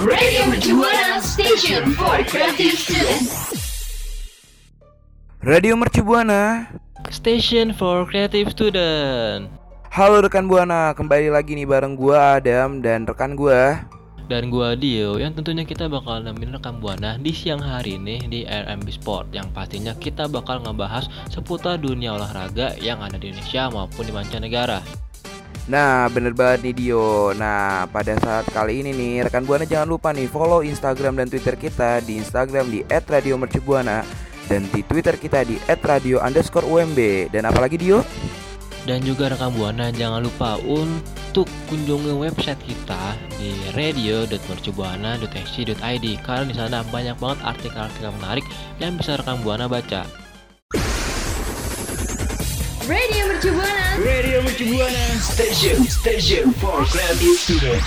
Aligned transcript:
Radio 0.00 0.48
Mercubuana 0.48 1.20
Station 1.20 1.92
for 1.92 2.24
Creative 2.24 2.72
Students. 2.72 3.52
Radio 5.44 5.76
Mercu 5.76 6.00
Buana. 6.00 6.72
Station 7.12 7.76
for 7.76 8.08
Creative 8.08 8.48
Student. 8.48 9.52
Halo 9.92 10.24
rekan 10.24 10.48
Buana, 10.48 10.96
kembali 10.96 11.28
lagi 11.28 11.52
nih 11.52 11.68
bareng 11.68 12.00
gua 12.00 12.40
Adam 12.40 12.80
dan 12.80 13.04
rekan 13.04 13.36
gua. 13.36 13.84
Dan 14.24 14.48
gua 14.48 14.72
Dio 14.72 15.20
yang 15.20 15.36
tentunya 15.36 15.68
kita 15.68 15.84
bakal 15.92 16.24
nemenin 16.24 16.56
rekam 16.56 16.80
Buana 16.80 17.20
di 17.20 17.36
siang 17.36 17.60
hari 17.60 18.00
ini 18.00 18.24
di 18.24 18.48
RMB 18.48 18.88
Sport 18.88 19.36
yang 19.36 19.52
pastinya 19.52 19.92
kita 19.92 20.32
bakal 20.32 20.64
ngebahas 20.64 21.12
seputar 21.28 21.76
dunia 21.76 22.16
olahraga 22.16 22.72
yang 22.80 23.04
ada 23.04 23.20
di 23.20 23.36
Indonesia 23.36 23.68
maupun 23.68 24.08
di 24.08 24.16
mancanegara. 24.16 24.80
Nah, 25.70 26.10
bener 26.10 26.34
banget 26.34 26.66
nih 26.66 26.74
Dio. 26.74 27.30
Nah, 27.38 27.86
pada 27.94 28.18
saat 28.18 28.42
kali 28.50 28.82
ini 28.82 28.90
nih 28.90 29.30
rekan 29.30 29.46
Buana 29.46 29.62
jangan 29.62 29.86
lupa 29.86 30.10
nih 30.10 30.26
follow 30.26 30.66
Instagram 30.66 31.22
dan 31.22 31.30
Twitter 31.30 31.54
kita 31.54 32.02
di 32.02 32.18
Instagram 32.18 32.74
di 32.74 32.82
@radiomercubuana 32.90 34.02
dan 34.50 34.66
di 34.74 34.82
Twitter 34.82 35.14
kita 35.14 35.46
di 35.46 35.62
@radio_umb 35.70 36.98
dan 37.30 37.46
apalagi 37.46 37.78
Dio? 37.78 38.02
Dan 38.82 39.06
juga 39.06 39.30
rekam 39.30 39.54
Buana 39.54 39.94
jangan 39.94 40.26
lupa 40.26 40.58
untuk 40.66 41.46
kunjungi 41.70 42.18
website 42.18 42.58
kita 42.66 43.14
di 43.38 43.54
radio.mercubuana.sc.id 43.78 46.06
karena 46.26 46.44
di 46.50 46.54
sana 46.58 46.82
banyak 46.90 47.14
banget 47.22 47.46
artikel-artikel 47.46 48.10
menarik 48.18 48.42
yang 48.82 48.98
bisa 48.98 49.22
rekam 49.22 49.38
Buana 49.46 49.70
baca. 49.70 50.02
Radio 52.90 53.22
Mercubuana. 53.30 53.86
Radio 54.02 54.42
Mercubuana 54.42 55.04
Station 55.22 55.78
Station 55.86 56.50
for 56.58 56.82
Creative 56.90 57.38
Student. 57.38 57.82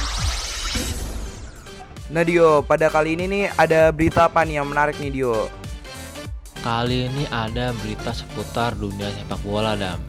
Nah 2.08 2.24
Dio, 2.24 2.64
pada 2.64 2.88
kali 2.88 3.20
ini 3.20 3.28
nih 3.28 3.44
ada 3.60 3.92
berita 3.92 4.32
apa 4.32 4.48
nih 4.48 4.64
yang 4.64 4.68
menarik 4.72 4.96
nih 5.04 5.12
Dio? 5.12 5.52
Kali 6.64 7.12
ini 7.12 7.28
ada 7.36 7.76
berita 7.84 8.16
seputar 8.16 8.80
dunia 8.80 9.12
sepak 9.12 9.44
bola, 9.44 9.76
Dam. 9.76 10.00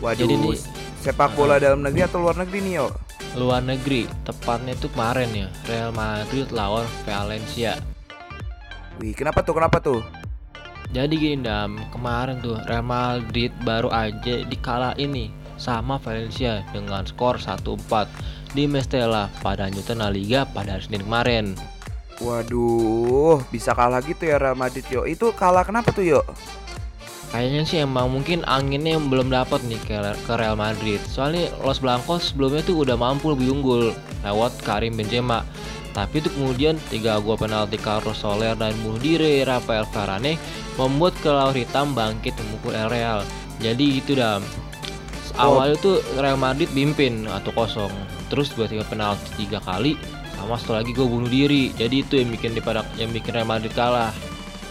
Waduh, 0.00 0.24
Jadi 0.24 0.34
nih, 0.40 0.56
sepak 1.04 1.36
bola 1.36 1.60
dalam 1.60 1.84
negeri 1.84 2.00
atau 2.08 2.24
luar 2.24 2.40
negeri 2.40 2.58
nih 2.64 2.74
yo? 2.80 2.88
luar 3.36 3.60
negeri, 3.60 4.08
tepatnya 4.24 4.72
itu 4.72 4.88
kemarin 4.96 5.28
ya, 5.32 5.48
Real 5.68 5.92
Madrid 5.92 6.48
lawan 6.48 6.88
Valencia. 7.04 7.76
Wih, 8.96 9.12
kenapa 9.12 9.44
tuh? 9.44 9.60
Kenapa 9.60 9.76
tuh? 9.76 10.00
Jadi 10.92 11.16
gini 11.16 11.40
Dam, 11.40 11.80
kemarin 11.88 12.44
tuh 12.44 12.60
Real 12.68 12.84
Madrid 12.84 13.48
baru 13.64 13.88
aja 13.88 14.44
dikalah 14.44 14.92
ini 15.00 15.32
sama 15.56 15.96
Valencia 15.96 16.60
dengan 16.68 17.08
skor 17.08 17.40
1-4 17.40 17.64
di 18.52 18.68
Mestella 18.68 19.32
pada 19.40 19.72
lanjutan 19.72 20.04
La 20.04 20.12
Liga 20.12 20.44
pada 20.44 20.76
hari 20.76 20.84
Senin 20.84 21.08
kemarin. 21.08 21.56
Waduh, 22.20 23.40
bisa 23.48 23.72
kalah 23.72 24.04
gitu 24.04 24.28
ya 24.28 24.36
Real 24.36 24.52
Madrid 24.52 24.84
yo. 24.92 25.08
Itu 25.08 25.32
kalah 25.32 25.64
kenapa 25.64 25.96
tuh 25.96 26.04
yo? 26.04 26.20
Kayaknya 27.32 27.62
sih 27.64 27.80
emang 27.80 28.12
mungkin 28.12 28.44
anginnya 28.44 29.00
yang 29.00 29.08
belum 29.08 29.32
dapat 29.32 29.64
nih 29.64 29.80
ke, 29.88 29.96
ke 29.96 30.32
Real 30.36 30.60
Madrid. 30.60 31.00
Soalnya 31.08 31.48
Los 31.64 31.80
Blancos 31.80 32.36
sebelumnya 32.36 32.60
tuh 32.60 32.84
udah 32.84 33.00
mampu 33.00 33.32
lebih 33.32 33.48
unggul 33.48 33.96
lewat 34.20 34.52
Karim 34.60 35.00
Benzema. 35.00 35.40
Tapi 35.92 36.24
itu 36.24 36.28
kemudian 36.32 36.80
tiga 36.88 37.20
gol 37.20 37.36
penalti 37.36 37.76
Carlos 37.76 38.16
Soler 38.16 38.56
dan 38.56 38.72
bunuh 38.80 38.96
diri 38.96 39.44
Rafael 39.44 39.84
Varane 39.92 40.40
membuat 40.80 41.12
kelawar 41.20 41.52
hitam 41.52 41.92
bangkit 41.92 42.32
memukul 42.40 42.72
El 42.72 42.88
Real. 42.88 43.20
Jadi 43.60 44.00
itu 44.00 44.16
dah. 44.16 44.40
Awalnya 45.32 45.76
tuh 45.80 45.96
Real 46.20 46.36
Madrid 46.36 46.68
bimpin 46.72 47.24
atau 47.28 47.52
kosong. 47.56 47.92
Terus 48.28 48.52
tiba-tiba 48.52 48.84
penalti 48.84 49.44
tiga 49.44 49.60
kali 49.64 49.96
sama 50.36 50.56
satu 50.56 50.76
lagi 50.76 50.96
gue 50.96 51.04
bunuh 51.04 51.28
diri. 51.28 51.72
Jadi 51.76 52.04
itu 52.04 52.20
yang 52.20 52.32
bikin 52.32 52.56
daripada 52.56 52.84
yang 52.96 53.12
bikin 53.12 53.32
Real 53.36 53.48
Madrid 53.48 53.72
kalah. 53.72 54.12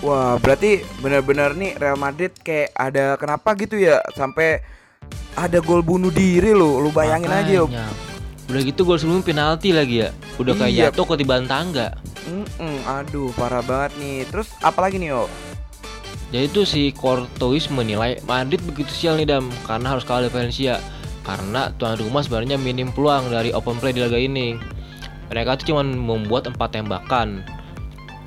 Wah, 0.02 0.42
berarti 0.42 0.82
benar-benar 1.02 1.54
nih 1.54 1.78
Real 1.78 1.98
Madrid 1.98 2.34
kayak 2.42 2.74
ada 2.74 3.14
kenapa 3.22 3.54
gitu 3.54 3.78
ya 3.78 4.02
sampai 4.18 4.62
ada 5.38 5.62
gol 5.62 5.86
bunuh 5.86 6.10
diri 6.10 6.54
lo. 6.58 6.82
Lu 6.82 6.90
bayangin 6.90 7.30
aja 7.30 7.54
yo. 7.54 7.70
Udah 8.52 8.62
gitu 8.68 8.84
gol 8.84 9.00
sebelum 9.00 9.24
penalti 9.24 9.72
lagi 9.72 10.04
ya. 10.04 10.10
Udah 10.36 10.52
kayak 10.60 10.72
Iya. 10.76 10.84
jatuh 10.92 11.08
ketiban 11.16 11.48
tangga. 11.48 11.96
Mm-mm, 12.28 12.84
aduh, 12.84 13.32
parah 13.40 13.64
banget 13.64 13.96
nih. 13.96 14.28
Terus 14.28 14.52
apalagi 14.60 15.00
nih 15.00 15.16
yo? 15.16 15.32
Jadi 16.36 16.46
itu 16.48 16.62
si 16.68 16.82
Courtois 16.92 17.72
menilai 17.72 18.20
Madrid 18.28 18.60
begitu 18.64 18.92
sial 18.92 19.16
nih 19.16 19.28
Dam 19.28 19.48
karena 19.64 19.96
harus 19.96 20.04
kalah 20.04 20.28
Valencia. 20.28 20.84
Karena 21.24 21.72
tuan 21.80 21.96
rumah 21.96 22.28
sebenarnya 22.28 22.60
minim 22.60 22.92
peluang 22.92 23.32
dari 23.32 23.56
open 23.56 23.80
play 23.80 23.96
di 23.96 24.04
laga 24.04 24.20
ini. 24.20 24.60
Mereka 25.32 25.64
tuh 25.64 25.72
cuma 25.72 25.84
membuat 25.88 26.52
empat 26.52 26.76
tembakan 26.76 27.48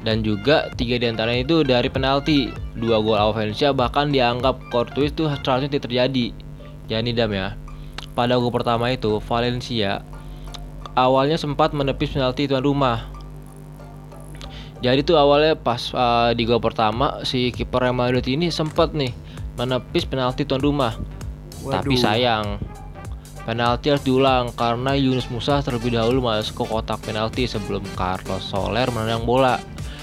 dan 0.04 0.20
juga 0.20 0.68
tiga 0.76 0.96
di 0.96 1.04
antaranya 1.08 1.44
itu 1.44 1.60
dari 1.60 1.92
penalti. 1.92 2.48
Dua 2.76 2.96
gol 3.00 3.20
awal 3.20 3.36
Valencia 3.36 3.76
bahkan 3.76 4.08
dianggap 4.08 4.56
Courtois 4.72 5.12
itu 5.12 5.28
seharusnya 5.28 5.68
tidak 5.68 5.84
terjadi. 5.92 6.26
Jadi 6.88 7.10
Dam 7.12 7.32
ya. 7.32 7.56
Pada 8.12 8.40
gol 8.40 8.52
pertama 8.52 8.88
itu 8.88 9.20
Valencia 9.20 10.00
awalnya 10.94 11.36
sempat 11.36 11.70
menepis 11.70 12.10
penalti 12.10 12.46
tuan 12.46 12.62
rumah 12.62 13.06
jadi 14.80 15.00
tuh 15.00 15.16
awalnya 15.16 15.56
pas 15.56 15.80
uh, 15.92 16.36
di 16.36 16.44
gol 16.44 16.60
pertama 16.60 17.24
si 17.24 17.48
kiper 17.48 17.88
Real 17.88 17.96
Madrid 17.96 18.20
ini 18.28 18.52
sempat 18.52 18.92
nih 18.92 19.16
menepis 19.56 20.04
penalti 20.04 20.44
tuan 20.44 20.60
rumah. 20.60 20.92
Tapi 21.64 21.96
Waduh. 21.96 21.96
sayang 21.96 22.46
penalti 23.48 23.88
harus 23.88 24.04
diulang 24.04 24.52
karena 24.52 24.92
Yunus 24.92 25.32
Musa 25.32 25.64
terlebih 25.64 25.96
dahulu 25.96 26.20
masuk 26.20 26.60
ke 26.60 26.64
kotak 26.68 27.00
penalti 27.00 27.48
sebelum 27.48 27.80
Carlos 27.96 28.44
Soler 28.44 28.92
menendang 28.92 29.24
bola. 29.24 29.56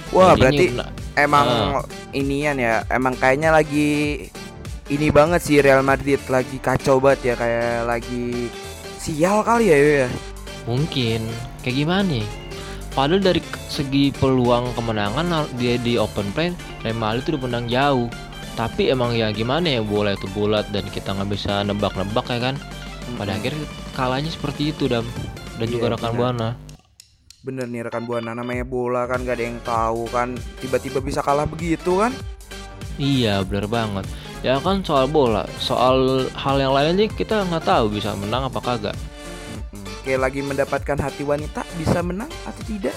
Wah, 0.09 0.34
Jadinya 0.34 0.41
berarti 0.41 0.66
kena- 0.74 0.91
emang 1.13 1.47
Ah. 1.78 1.85
inian 2.12 2.57
ya. 2.57 2.81
Emang 2.90 3.13
kayaknya 3.13 3.53
lagi 3.53 4.25
ini 4.90 5.07
banget 5.13 5.46
sih 5.46 5.62
Real 5.62 5.85
Madrid 5.85 6.18
lagi 6.25 6.57
kacau 6.57 6.97
banget 6.97 7.22
ya 7.22 7.35
kayak 7.38 7.85
lagi 7.85 8.50
sial 8.97 9.46
kali 9.46 9.69
ya 9.69 9.78
ya. 9.78 10.09
Mungkin 10.66 11.26
kayak 11.62 11.76
gimana 11.78 12.06
nih? 12.20 12.26
Padahal 12.92 13.24
dari 13.24 13.40
segi 13.72 14.12
peluang 14.12 14.76
kemenangan 14.76 15.48
dia 15.56 15.80
di 15.80 15.96
open 15.96 16.28
play 16.36 16.52
Madrid 16.92 17.24
itu 17.24 17.30
udah 17.40 17.44
menang 17.48 17.66
jauh. 17.72 18.08
Tapi 18.52 18.92
emang 18.92 19.16
ya 19.16 19.32
gimana 19.32 19.80
ya 19.80 19.82
bola 19.82 20.12
itu 20.12 20.28
bulat 20.36 20.68
dan 20.76 20.84
kita 20.92 21.16
nggak 21.16 21.30
bisa 21.32 21.64
nebak-nebak 21.64 22.28
ya 22.28 22.40
kan. 22.52 22.56
Pada 23.16 23.40
akhirnya 23.40 23.64
kalahnya 23.96 24.28
seperti 24.28 24.76
itu 24.76 24.92
dam 24.92 25.08
dan 25.56 25.68
Iya, 25.68 25.74
juga 25.74 25.86
rekan 25.96 26.12
benar. 26.12 26.20
buana. 26.20 26.50
Bener 27.42 27.66
nih 27.66 27.82
rekan 27.88 28.04
buana 28.06 28.36
namanya 28.36 28.68
bola 28.68 29.08
kan 29.10 29.24
gak 29.26 29.40
ada 29.40 29.46
yang 29.50 29.58
tahu 29.66 30.06
kan 30.12 30.36
tiba-tiba 30.60 31.00
bisa 31.02 31.24
kalah 31.24 31.48
begitu 31.48 31.96
kan? 31.98 32.12
Iya 33.00 33.42
bener 33.48 33.66
banget. 33.72 34.06
Ya 34.42 34.60
kan 34.60 34.84
soal 34.84 35.06
bola, 35.08 35.46
soal 35.58 36.28
hal 36.34 36.56
yang 36.60 36.74
lain 36.76 36.98
aja 36.98 37.08
kita 37.14 37.36
nggak 37.46 37.66
tahu 37.66 37.94
bisa 37.94 38.14
menang 38.18 38.46
apa 38.52 38.60
kagak. 38.60 38.98
Kayak 40.01 40.19
lagi 40.29 40.41
mendapatkan 40.41 40.97
hati 40.97 41.22
wanita 41.22 41.62
bisa 41.78 42.01
menang 42.01 42.29
atau 42.45 42.63
tidak? 42.66 42.95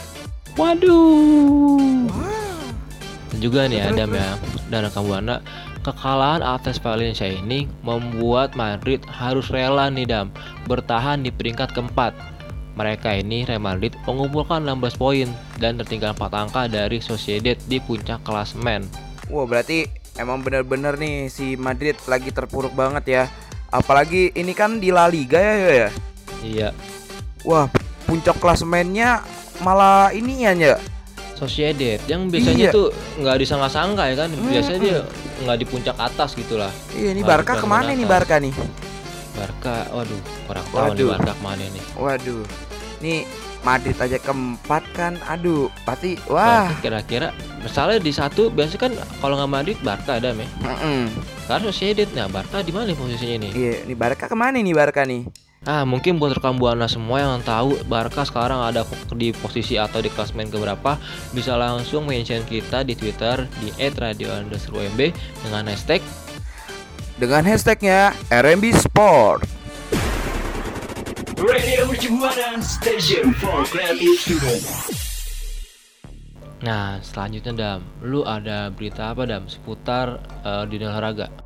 Waduh. 0.57 2.09
Wah. 2.09 2.65
Dan 3.35 3.39
juga 3.43 3.67
nih 3.67 3.83
Adam 3.83 4.15
ya 4.15 4.39
dan 4.71 4.87
rekan 4.87 5.05
buana 5.05 5.43
kekalahan 5.85 6.41
atas 6.41 6.81
Valencia 6.81 7.29
ini 7.29 7.69
membuat 7.85 8.57
Madrid 8.57 9.05
harus 9.05 9.53
rela 9.53 9.93
nih 9.93 10.09
Dam 10.09 10.33
bertahan 10.65 11.21
di 11.21 11.29
peringkat 11.29 11.77
keempat. 11.77 12.17
Mereka 12.75 13.23
ini 13.23 13.47
Real 13.47 13.63
Madrid 13.63 13.95
mengumpulkan 14.03 14.67
16 14.67 14.99
poin 14.99 15.29
dan 15.63 15.79
tertinggal 15.79 16.17
4 16.17 16.27
angka 16.35 16.63
dari 16.67 16.99
Sociedad 16.99 17.55
di 17.71 17.79
puncak 17.79 18.27
klasemen. 18.27 18.83
Wah 19.31 19.47
berarti 19.47 19.87
emang 20.19 20.43
bener-bener 20.43 20.99
nih 20.99 21.31
si 21.31 21.55
Madrid 21.55 21.95
lagi 22.11 22.35
terpuruk 22.35 22.75
banget 22.75 23.05
ya. 23.07 23.25
Apalagi 23.71 24.35
ini 24.35 24.55
kan 24.55 24.83
di 24.83 24.91
La 24.91 25.07
Liga 25.07 25.39
ya 25.39 25.87
ya. 25.87 25.91
Iya, 26.41 26.75
Wah 27.43 27.69
puncak 28.05 28.37
klasemennya 28.37 29.21
malah 29.61 30.11
inian 30.11 30.57
ya. 30.57 30.77
Sociedad 31.35 31.99
yang 32.05 32.27
biasanya 32.27 32.69
Iya. 32.69 32.71
tuh 32.71 32.89
nggak 33.19 33.37
disangka-sangka 33.37 34.07
ya 34.07 34.17
kan 34.17 34.31
biasanya 34.41 34.79
dia 34.79 34.99
nggak 35.41 35.59
di 35.59 35.67
puncak 35.67 35.97
atas 35.97 36.33
gitulah 36.33 36.71
Iya 36.91 37.11
ini 37.11 37.21
Barca 37.21 37.55
ke 37.55 37.67
mana 37.67 37.91
nih. 37.91 38.07
Barca 38.07 38.39
nih? 38.39 38.55
Barca 39.35 39.91
waduh 39.91 40.21
kurang 40.47 40.65
tahu 40.65 40.79
nih 40.79 40.89
Waduh. 40.89 41.09
Barca 41.11 41.33
ke 41.33 41.43
mana 41.43 41.65
nih 41.65 41.85
Waduh. 41.95 42.43
Nih 43.01 43.19
Madrid 43.61 43.97
aja 43.97 44.21
keempat 44.21 44.85
kan. 44.93 45.17
Aduh, 45.25 45.73
pasti 45.83 46.21
wah. 46.29 46.69
Kira-kira 46.79 47.33
misalnya 47.59 47.97
di 47.99 48.13
satu 48.13 48.49
biasanya 48.49 48.81
kan 48.83 48.93
kalau 49.19 49.35
nggak 49.35 49.51
Madrid 49.51 49.79
Barca 49.81 50.17
ada 50.17 50.31
meh 50.31 50.45
Mm-mm. 50.61 51.09
karena 51.45 51.65
Sociedad 51.67 52.09
nah 52.13 52.29
Barca 52.29 52.61
di 52.61 52.71
mana 52.71 52.87
nih 52.87 52.95
posisinya 52.95 53.35
ini 53.39 53.49
Iya, 53.51 53.75
ini 53.83 53.95
Barca 53.95 54.29
ke 54.29 54.37
mana 54.37 54.55
nih 54.55 54.71
Barca 54.71 55.03
nih? 55.03 55.25
Ah 55.65 55.85
mungkin 55.89 56.21
buat 56.21 56.37
rekam 56.37 56.61
buana 56.61 56.85
semua 56.85 57.25
yang 57.25 57.41
tahu 57.41 57.81
Barca 57.89 58.25
sekarang 58.25 58.61
ada 58.61 58.85
di 59.17 59.33
posisi 59.33 59.81
atau 59.81 60.05
di 60.05 60.13
klasmen 60.13 60.53
keberapa 60.53 61.01
bisa 61.33 61.57
langsung 61.57 62.05
mention 62.05 62.45
kita 62.45 62.85
di 62.85 62.93
Twitter 62.93 63.49
di 63.65 63.73
@radio_umb 63.81 65.01
dengan 65.41 65.65
hashtag 65.69 66.05
Dengan 67.15 67.47
hashtagnya 67.47 68.11
RMB 68.27 68.75
Sport. 68.75 69.47
Radio 71.39 71.87
Mercubuana 71.87 72.59
Station 72.59 73.31
for 73.39 73.63
Creative 73.71 74.19
Student. 74.19 74.63
Nah, 76.65 76.97
selanjutnya 77.05 77.53
Dam, 77.53 77.81
lu 78.01 78.25
ada 78.25 78.73
berita 78.73 79.13
apa 79.13 79.29
Dam 79.29 79.45
seputar 79.47 80.25
eh, 80.43 80.65
dunia 80.65 80.89
olahraga? 80.89 81.44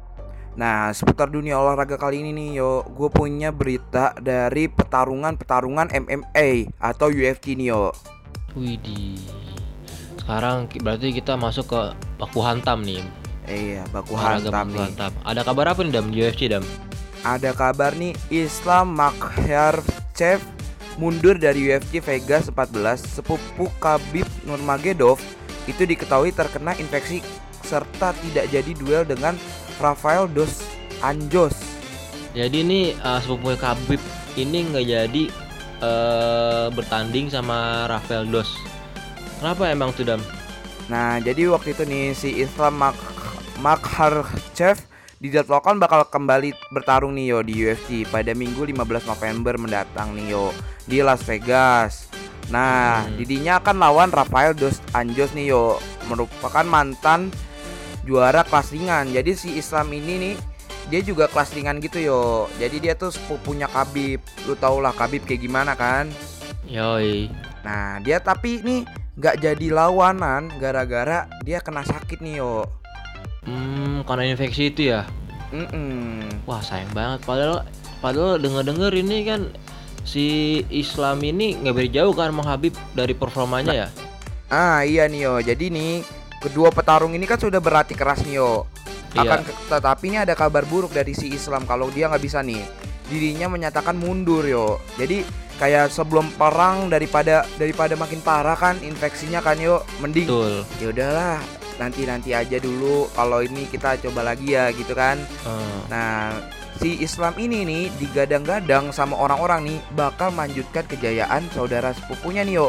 Nah, 0.58 0.90
seputar 0.90 1.30
dunia 1.30 1.54
olahraga 1.54 1.94
kali 1.94 2.18
ini 2.18 2.34
nih, 2.34 2.58
yo, 2.58 2.82
gue 2.90 3.06
punya 3.14 3.54
berita 3.54 4.10
dari 4.18 4.66
pertarungan-pertarungan 4.66 5.94
MMA 5.94 6.74
atau 6.82 7.14
UFC 7.14 7.54
nih, 7.54 7.70
yo. 7.70 7.94
Widih. 8.58 9.22
Sekarang 10.18 10.66
berarti 10.82 11.14
kita 11.14 11.38
masuk 11.38 11.70
ke 11.70 11.80
baku 12.18 12.42
hantam 12.42 12.82
nih. 12.82 13.06
Iya, 13.46 13.86
baku 13.94 14.18
Olahraga 14.18 14.50
hantam 14.50 14.66
baku 14.66 14.74
nih. 14.74 14.82
hantam. 14.90 15.12
Ada 15.22 15.40
kabar 15.46 15.66
apa 15.70 15.80
nih 15.86 15.92
Dam 15.94 16.06
di 16.10 16.18
UFC 16.26 16.50
Dam? 16.50 16.64
Ada 17.22 17.50
kabar 17.54 17.94
nih, 17.94 18.18
Islam 18.26 18.98
Makhachev 18.98 20.42
mundur 20.98 21.38
dari 21.38 21.70
UFC 21.70 22.02
Vegas 22.02 22.50
14. 22.50 22.98
Sepupu 22.98 23.70
Khabib 23.78 24.26
Nurmagomedov 24.42 25.22
itu 25.70 25.86
diketahui 25.86 26.34
terkena 26.34 26.74
infeksi 26.82 27.22
serta 27.62 28.10
tidak 28.26 28.50
jadi 28.50 28.72
duel 28.74 29.06
dengan 29.06 29.38
Rafael 29.78 30.26
dos 30.28 30.62
Anjos. 31.00 31.54
Jadi 32.34 32.62
ini 32.62 32.80
eh, 32.92 33.18
sepupu 33.22 33.54
Khabib 33.54 33.98
ini 34.34 34.68
nggak 34.68 34.86
jadi 34.86 35.24
eh 35.78 36.66
bertanding 36.74 37.30
sama 37.30 37.86
Rafael 37.86 38.26
Dos. 38.26 38.50
Kenapa 39.38 39.70
emang 39.70 39.94
tuh 39.94 40.02
Dam? 40.02 40.18
Nah, 40.90 41.22
jadi 41.22 41.46
waktu 41.46 41.70
itu 41.76 41.86
nih 41.86 42.10
si 42.10 42.42
Islam 42.42 42.82
Mak 42.82 42.96
Makhachev 43.62 44.78
dijadwalkan 45.18 45.78
bakal 45.78 46.06
kembali 46.06 46.54
bertarung 46.70 47.14
nih 47.14 47.26
yo 47.30 47.38
di 47.42 47.54
UFC 47.62 48.06
pada 48.06 48.34
Minggu 48.34 48.62
15 48.62 49.06
November 49.06 49.54
mendatang 49.58 50.14
nih 50.14 50.34
yo 50.34 50.50
di 50.86 51.02
Las 51.02 51.22
Vegas. 51.22 52.06
Nah, 52.48 53.04
Hmm. 53.04 53.14
didinya 53.20 53.60
akan 53.60 53.76
lawan 53.76 54.10
Rafael 54.10 54.56
dos 54.56 54.80
Anjos 54.90 55.30
nih 55.36 55.52
yo, 55.52 55.76
merupakan 56.08 56.64
mantan 56.64 57.28
juara 58.08 58.40
kelas 58.40 58.72
ringan. 58.72 59.12
Jadi 59.12 59.36
si 59.36 59.48
Islam 59.60 59.92
ini 59.92 60.14
nih 60.16 60.34
dia 60.88 61.04
juga 61.04 61.28
kelas 61.28 61.52
ringan 61.52 61.76
gitu 61.84 62.00
yo. 62.00 62.48
Jadi 62.56 62.80
dia 62.80 62.96
tuh 62.96 63.12
sepupunya 63.12 63.68
Khabib. 63.68 64.24
Lu 64.48 64.56
tau 64.56 64.80
lah 64.80 64.96
Khabib 64.96 65.28
kayak 65.28 65.44
gimana 65.44 65.76
kan? 65.76 66.08
Yoi. 66.64 67.28
Nah 67.60 68.00
dia 68.00 68.16
tapi 68.24 68.64
nih 68.64 68.88
nggak 69.20 69.36
jadi 69.44 69.66
lawanan 69.68 70.48
gara-gara 70.56 71.28
dia 71.44 71.60
kena 71.60 71.84
sakit 71.84 72.24
nih 72.24 72.40
yo. 72.40 72.64
Hmm, 73.44 74.00
karena 74.08 74.32
infeksi 74.32 74.72
itu 74.72 74.96
ya. 74.96 75.04
Mm-mm. 75.52 76.48
Wah 76.48 76.64
sayang 76.64 76.88
banget. 76.96 77.20
Padahal 77.28 77.68
padahal 78.00 78.40
denger-denger 78.40 78.92
ini 78.96 79.16
kan 79.28 79.40
si 80.08 80.60
Islam 80.72 81.20
ini 81.20 81.60
nggak 81.60 81.74
beda 81.76 81.90
jauh 82.00 82.14
kan 82.16 82.32
sama 82.32 82.44
Habib 82.48 82.72
dari 82.96 83.12
performanya 83.12 83.72
ya. 83.76 83.88
Ah 84.48 84.80
iya 84.84 85.04
nih 85.04 85.20
yo. 85.28 85.34
Jadi 85.44 85.68
nih 85.68 85.92
kedua 86.38 86.70
petarung 86.70 87.12
ini 87.12 87.24
kan 87.24 87.36
sudah 87.36 87.58
berlatih 87.58 87.94
keras 87.94 88.22
nih 88.22 88.38
yo. 88.38 88.64
Akan 89.10 89.40
Iya. 89.40 89.54
tetapi 89.72 90.04
ini 90.06 90.18
ada 90.20 90.34
kabar 90.34 90.62
buruk 90.62 90.92
dari 90.92 91.12
si 91.12 91.32
Islam 91.32 91.64
kalau 91.64 91.88
dia 91.88 92.06
nggak 92.06 92.20
bisa 92.20 92.40
nih. 92.40 92.60
Dirinya 93.08 93.48
menyatakan 93.48 93.96
mundur 93.96 94.44
yo. 94.44 94.78
Jadi 94.94 95.24
kayak 95.56 95.88
sebelum 95.88 96.30
perang 96.32 96.86
daripada 96.86 97.42
daripada 97.56 97.94
makin 97.94 98.20
parah 98.20 98.54
kan 98.54 98.78
infeksinya 98.78 99.40
kan 99.40 99.58
yo 99.58 99.82
mending 99.98 100.30
ya 100.78 100.86
udahlah 100.88 101.42
nanti 101.78 102.06
nanti 102.06 102.30
aja 102.30 102.58
dulu 102.58 103.10
kalau 103.10 103.42
ini 103.42 103.66
kita 103.66 103.98
coba 103.98 104.22
lagi 104.24 104.54
ya 104.54 104.70
gitu 104.70 104.94
kan 104.94 105.18
Eh, 105.18 105.78
Nah, 105.88 106.30
si 106.78 107.00
Islam 107.00 107.34
ini 107.38 107.64
nih 107.64 107.84
digadang-gadang 107.98 108.92
sama 108.92 109.18
orang-orang 109.18 109.66
nih 109.66 109.78
bakal 109.92 110.30
melanjutkan 110.30 110.86
kejayaan 110.86 111.50
saudara 111.50 111.90
sepupunya 111.90 112.44
nih 112.44 112.54
yo, 112.54 112.68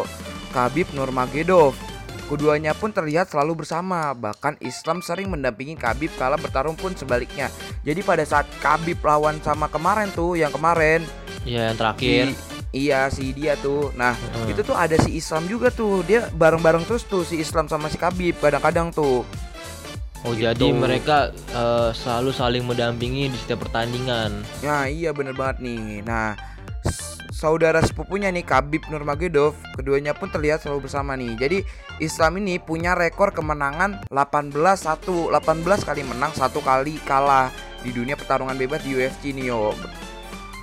Khabib 0.50 0.90
Nurmagomedov. 0.96 1.78
Keduanya 2.30 2.78
pun 2.78 2.94
terlihat 2.94 3.34
selalu 3.34 3.66
bersama, 3.66 4.14
bahkan 4.14 4.54
Islam 4.62 5.02
sering 5.02 5.34
mendampingi 5.34 5.74
Khabib 5.74 6.14
kala 6.14 6.38
bertarung 6.38 6.78
pun 6.78 6.94
sebaliknya. 6.94 7.50
Jadi 7.82 8.06
pada 8.06 8.22
saat 8.22 8.46
Khabib 8.62 9.02
lawan 9.02 9.42
sama 9.42 9.66
kemarin 9.66 10.14
tuh, 10.14 10.38
yang 10.38 10.54
kemarin 10.54 11.02
ya 11.42 11.74
yang 11.74 11.78
terakhir. 11.82 12.30
si- 12.30 12.38
iya 12.70 13.10
si 13.10 13.34
dia 13.34 13.58
tuh. 13.58 13.90
Nah, 13.98 14.14
Heeh. 14.14 14.54
itu 14.54 14.62
tuh 14.62 14.78
ada 14.78 14.94
si 15.02 15.18
Islam 15.18 15.50
juga 15.50 15.74
tuh. 15.74 16.06
Dia 16.06 16.30
bareng-bareng 16.30 16.86
terus 16.86 17.02
tuh 17.02 17.26
si 17.26 17.42
Islam 17.42 17.66
sama 17.66 17.90
si 17.90 17.98
Khabib 17.98 18.38
kadang-kadang 18.38 18.94
tuh. 18.94 19.26
Oh 20.28 20.36
gitu. 20.36 20.52
jadi 20.52 20.68
mereka 20.76 21.32
eh, 21.34 21.90
selalu 21.96 22.30
saling 22.36 22.64
mendampingi 22.68 23.32
di 23.32 23.38
setiap 23.40 23.66
pertandingan. 23.66 24.44
Nah 24.62 24.86
iya 24.86 25.16
bener 25.16 25.32
banget 25.32 25.64
nih 25.64 26.04
Nah 26.04 26.36
saudara 27.40 27.80
sepupunya 27.80 28.28
nih 28.36 28.44
Khabib 28.44 28.84
Nurmagomedov. 28.92 29.56
Keduanya 29.80 30.12
pun 30.12 30.28
terlihat 30.28 30.60
selalu 30.60 30.92
bersama 30.92 31.16
nih. 31.16 31.40
Jadi 31.40 31.58
Islam 32.04 32.44
ini 32.44 32.60
punya 32.60 33.00
rekor 33.00 33.32
kemenangan 33.32 34.04
18-1 34.12 35.32
18 35.32 35.88
kali 35.88 36.04
menang, 36.04 36.36
satu 36.36 36.60
kali 36.60 37.00
kalah 37.08 37.48
Di 37.80 37.96
dunia 37.96 38.20
pertarungan 38.20 38.60
bebas 38.60 38.84
di 38.84 38.92
UFC 38.92 39.32
nih 39.32 39.56
yo. 39.56 39.72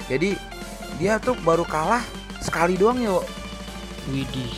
Jadi 0.04 0.36
dia 1.00 1.16
tuh 1.16 1.32
baru 1.40 1.64
kalah 1.64 2.04
sekali 2.44 2.76
doang 2.76 3.00
yo. 3.00 3.24
Widih, 4.12 4.52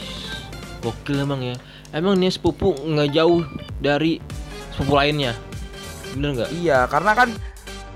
gokil 0.83 1.23
emang 1.23 1.39
ya. 1.39 1.55
Emang 1.95 2.19
nih 2.19 2.35
sepupu 2.35 2.75
nggak 2.75 3.15
jauh 3.15 3.47
dari 3.79 4.19
sepupu 4.75 4.99
lainnya, 4.99 5.39
bener 6.19 6.35
nggak? 6.35 6.51
Iya 6.51 6.91
karena 6.91 7.15
kan 7.15 7.31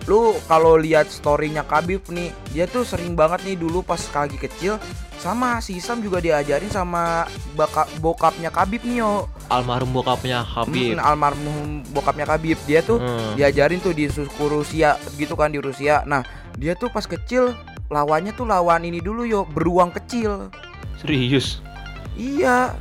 lu 0.05 0.35
kalau 0.51 0.75
lihat 0.75 1.07
storynya 1.07 1.63
Khabib 1.63 2.03
nih 2.11 2.35
dia 2.51 2.67
tuh 2.67 2.83
sering 2.83 3.15
banget 3.15 3.47
nih 3.47 3.55
dulu 3.55 3.81
pas 3.81 4.03
lagi 4.11 4.35
kecil 4.35 4.77
sama 5.23 5.63
si 5.63 5.79
Islam 5.79 6.03
juga 6.03 6.19
diajarin 6.19 6.67
sama 6.67 7.31
baka, 7.55 7.87
bokapnya 8.03 8.51
Khabib 8.51 8.83
nih 8.83 9.07
yo 9.07 9.31
Almarhum 9.47 9.93
bokapnya 9.93 10.43
Habib. 10.43 10.97
Mm, 10.97 10.99
almarhum 10.99 11.87
bokapnya 11.95 12.27
Khabib 12.27 12.59
dia 12.67 12.83
tuh 12.83 12.99
Hmm. 12.99 13.39
diajarin 13.39 13.79
tuh 13.79 13.95
di 13.95 14.11
suku 14.11 14.45
Rusia 14.51 14.99
gitu 15.15 15.39
kan 15.39 15.55
di 15.55 15.63
Rusia 15.63 16.03
nah 16.03 16.27
dia 16.59 16.75
tuh 16.75 16.91
pas 16.91 17.07
kecil 17.07 17.55
lawannya 17.87 18.35
tuh 18.35 18.49
lawan 18.49 18.83
ini 18.83 18.99
dulu 18.99 19.23
yo 19.23 19.47
beruang 19.47 19.95
kecil 19.95 20.51
Serius, 20.99 21.59
iya 22.15 22.75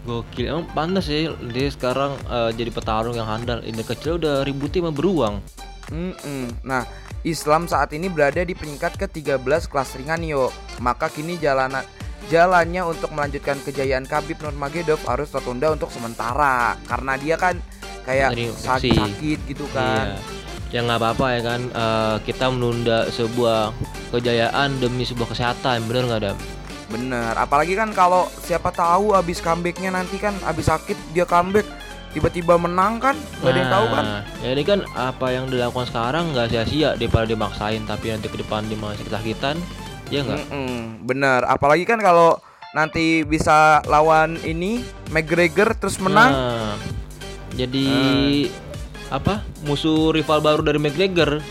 gokil. 0.00 0.48
Emang 0.48 0.66
pantas 0.70 1.06
ya 1.06 1.34
dia 1.50 1.66
sekarang 1.66 2.14
eh, 2.24 2.50
jadi 2.54 2.70
petarung 2.70 3.12
yang 3.12 3.26
handal. 3.26 3.58
Ini 3.60 3.82
kecil 3.82 4.16
udah 4.16 4.46
ributnya 4.46 4.86
sama 4.86 4.94
beruang. 4.94 5.42
Mm-mm. 5.90 6.54
Nah, 6.62 6.86
Islam 7.22 7.66
saat 7.66 7.92
ini 7.92 8.08
berada 8.08 8.40
di 8.40 8.54
peringkat 8.54 8.96
ke-13 8.96 9.68
kelas 9.68 9.98
ringan 9.98 10.22
yo. 10.24 10.48
Maka 10.80 11.10
kini 11.10 11.36
jalanan 11.36 11.84
jalannya 12.30 12.86
untuk 12.86 13.10
melanjutkan 13.10 13.58
kejayaan 13.60 14.06
Khabib 14.06 14.38
Nurmagomedov 14.40 15.02
harus 15.04 15.28
tertunda 15.28 15.72
untuk 15.72 15.90
sementara 15.90 16.78
karena 16.86 17.16
dia 17.18 17.34
kan 17.34 17.58
kayak 18.06 18.32
Dari 18.32 18.46
sakit, 18.48 18.56
infeksi. 18.56 18.90
sakit 18.94 19.38
gitu 19.50 19.66
kan. 19.74 20.16
Iya. 20.16 20.38
Ya 20.70 20.80
nggak 20.86 20.98
apa-apa 21.02 21.26
ya 21.34 21.40
kan. 21.42 21.60
eh, 21.66 22.16
kita 22.22 22.46
menunda 22.54 23.10
sebuah 23.10 23.74
kejayaan 24.14 24.78
demi 24.78 25.02
sebuah 25.02 25.34
kesehatan, 25.34 25.82
bener 25.90 26.06
nggak 26.06 26.22
Dam? 26.22 26.38
Bener. 26.90 27.34
Apalagi 27.34 27.74
kan 27.74 27.90
kalau 27.90 28.30
siapa 28.42 28.70
tahu 28.70 29.14
abis 29.14 29.42
comebacknya 29.42 29.90
nanti 29.90 30.18
kan 30.18 30.34
abis 30.46 30.70
sakit 30.70 30.98
dia 31.10 31.26
comeback 31.26 31.66
tiba-tiba 32.10 32.58
menang 32.58 32.98
kan 32.98 33.14
nggak 33.40 33.52
ada 33.54 33.60
yang 33.60 33.72
tahu 33.72 33.86
kan. 33.94 34.04
Nah, 34.04 34.22
Jadi 34.42 34.62
kan 34.66 34.78
apa 34.98 35.26
yang 35.30 35.44
dilakukan 35.46 35.86
sekarang 35.86 36.34
nggak 36.34 36.46
sia-sia 36.50 36.98
daripada 36.98 37.26
dimaksain 37.30 37.82
tapi 37.86 38.10
nanti 38.10 38.26
ke 38.26 38.38
depan 38.42 38.66
dia 38.66 38.78
masih 38.78 39.06
kesakitan, 39.06 39.56
ya 40.10 40.26
nggak? 40.26 40.42
Bener. 41.06 41.40
Apalagi 41.46 41.86
kan 41.86 42.02
kalau 42.02 42.38
nanti 42.74 43.22
bisa 43.26 43.82
lawan 43.86 44.38
ini 44.42 44.82
McGregor 45.14 45.74
terus 45.78 45.98
menang. 46.02 46.30
Nah, 46.34 46.74
jadi 47.54 47.88
apa? 49.10 49.42
Musuh 49.66 50.14
rival 50.14 50.42
baru 50.42 50.62
dari 50.62 50.78
McGregor. 50.78 51.42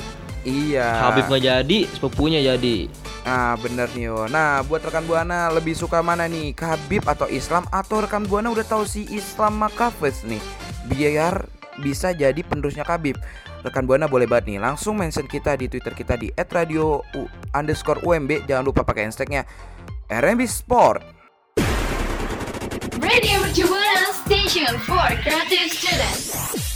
Iya. 0.48 1.08
Habib 1.08 1.28
nggak 1.28 1.44
jadi, 1.44 1.80
sepupunya 1.92 2.40
jadi. 2.40 2.88
Nah 3.28 3.54
bener 3.60 3.88
nih 3.94 4.10
yo. 4.10 4.26
Nah 4.32 4.64
buat 4.66 4.82
rekan 4.82 5.06
buana 5.06 5.52
lebih 5.54 5.76
suka 5.78 6.00
mana 6.00 6.26
nih 6.26 6.56
Khabib 6.56 7.06
atau 7.06 7.28
Islam 7.30 7.68
atau 7.70 8.02
rekan 8.02 8.26
buana 8.26 8.50
udah 8.50 8.66
tahu 8.66 8.84
si 8.88 9.06
Islam 9.10 9.60
Makafes 9.60 10.26
nih 10.26 10.42
biar 10.90 11.46
bisa 11.80 12.12
jadi 12.16 12.42
penerusnya 12.42 12.88
Khabib. 12.88 13.20
Rekan 13.60 13.84
buana 13.84 14.08
boleh 14.08 14.24
banget 14.26 14.56
nih 14.56 14.60
langsung 14.64 14.96
mention 14.96 15.28
kita 15.28 15.60
di 15.60 15.68
Twitter 15.68 15.92
kita 15.92 16.16
di 16.16 16.32
@radio 16.36 17.04
underscore 17.52 18.02
UMB 18.08 18.48
jangan 18.48 18.64
lupa 18.64 18.88
pakai 18.88 19.12
hashtagnya 19.12 19.44
RMB 20.10 20.48
Sport. 20.48 21.04
Radio 22.98 23.40
Station 24.26 24.80
for 24.88 25.08
Creative 25.22 25.70
Students. 25.70 26.69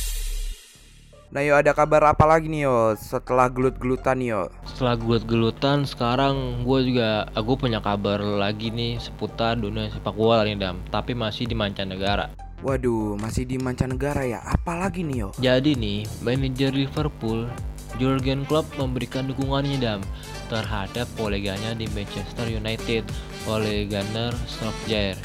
Nah 1.34 1.42
yo 1.42 1.58
ada 1.58 1.74
kabar 1.74 2.14
apa 2.14 2.30
lagi 2.30 2.46
nih 2.46 2.70
yo 2.70 2.94
setelah 2.94 3.50
gelut-gelutan 3.50 4.22
yo? 4.22 4.54
Setelah 4.70 4.94
gelut-gelutan, 4.94 5.82
sekarang 5.82 6.62
gue 6.62 6.94
juga 6.94 7.26
aku 7.34 7.58
punya 7.58 7.82
kabar 7.82 8.22
lagi 8.22 8.70
nih 8.70 9.02
seputar 9.02 9.58
dunia 9.58 9.90
sepak 9.90 10.14
bola 10.14 10.46
nih 10.46 10.62
Dam, 10.62 10.78
tapi 10.94 11.18
masih 11.18 11.50
di 11.50 11.58
mancanegara. 11.58 12.30
Waduh 12.62 13.18
masih 13.18 13.50
di 13.50 13.58
mancanegara 13.58 14.30
ya? 14.30 14.46
Apalagi 14.46 15.02
nih 15.02 15.26
yo? 15.26 15.30
Jadi 15.42 15.74
nih, 15.74 16.06
manajer 16.22 16.70
Liverpool 16.70 17.50
Jurgen 17.98 18.46
Klopp 18.46 18.70
memberikan 18.78 19.26
dukungannya 19.26 19.82
Dam 19.82 20.06
terhadap 20.54 21.10
koleganya 21.18 21.74
di 21.74 21.90
Manchester 21.98 22.46
United 22.46 23.10
oleh 23.50 23.90
Gunnar 23.90 24.38
Solskjaer. 24.46 25.18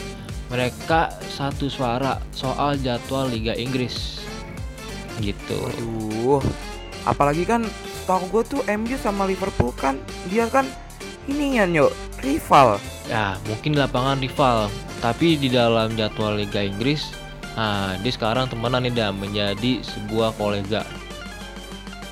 mereka 0.48 1.12
satu 1.28 1.68
suara 1.68 2.16
soal 2.32 2.80
jadwal 2.80 3.28
Liga 3.28 3.52
Inggris. 3.52 4.24
Gitu. 5.18 5.58
Aduh, 5.58 6.42
apalagi 7.04 7.42
kan 7.44 7.66
tahu 8.08 8.24
gue 8.32 8.42
tuh 8.56 8.60
MU 8.78 8.96
sama 8.96 9.28
Liverpool 9.28 9.74
kan 9.76 10.00
dia 10.32 10.48
kan 10.48 10.64
ini 11.28 11.60
ya 11.60 11.68
yuk 11.68 11.92
rival. 12.24 12.80
Ya, 13.06 13.36
mungkin 13.48 13.76
di 13.76 13.78
lapangan 13.80 14.20
rival, 14.20 14.72
tapi 15.00 15.36
di 15.36 15.48
dalam 15.48 15.96
jadwal 15.96 16.36
Liga 16.36 16.60
Inggris, 16.60 17.12
nah 17.56 17.96
dia 18.00 18.12
sekarang 18.12 18.52
temenan 18.52 18.84
nih 18.84 18.92
Dam, 18.92 19.16
menjadi 19.16 19.80
sebuah 19.80 20.36
kolega. 20.36 20.84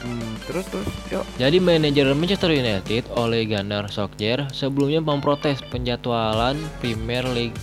Hmm, 0.05 0.39
terus 0.47 0.65
terus 0.71 0.89
yuk. 1.11 1.25
Jadi 1.41 1.59
manajer 1.59 2.07
Manchester 2.15 2.53
United 2.53 3.11
Ole 3.17 3.49
Gunnar 3.49 3.91
Solskjaer 3.91 4.47
sebelumnya 4.55 5.03
memprotes 5.03 5.59
penjadwalan 5.73 6.57
Premier 6.79 7.27
League 7.27 7.57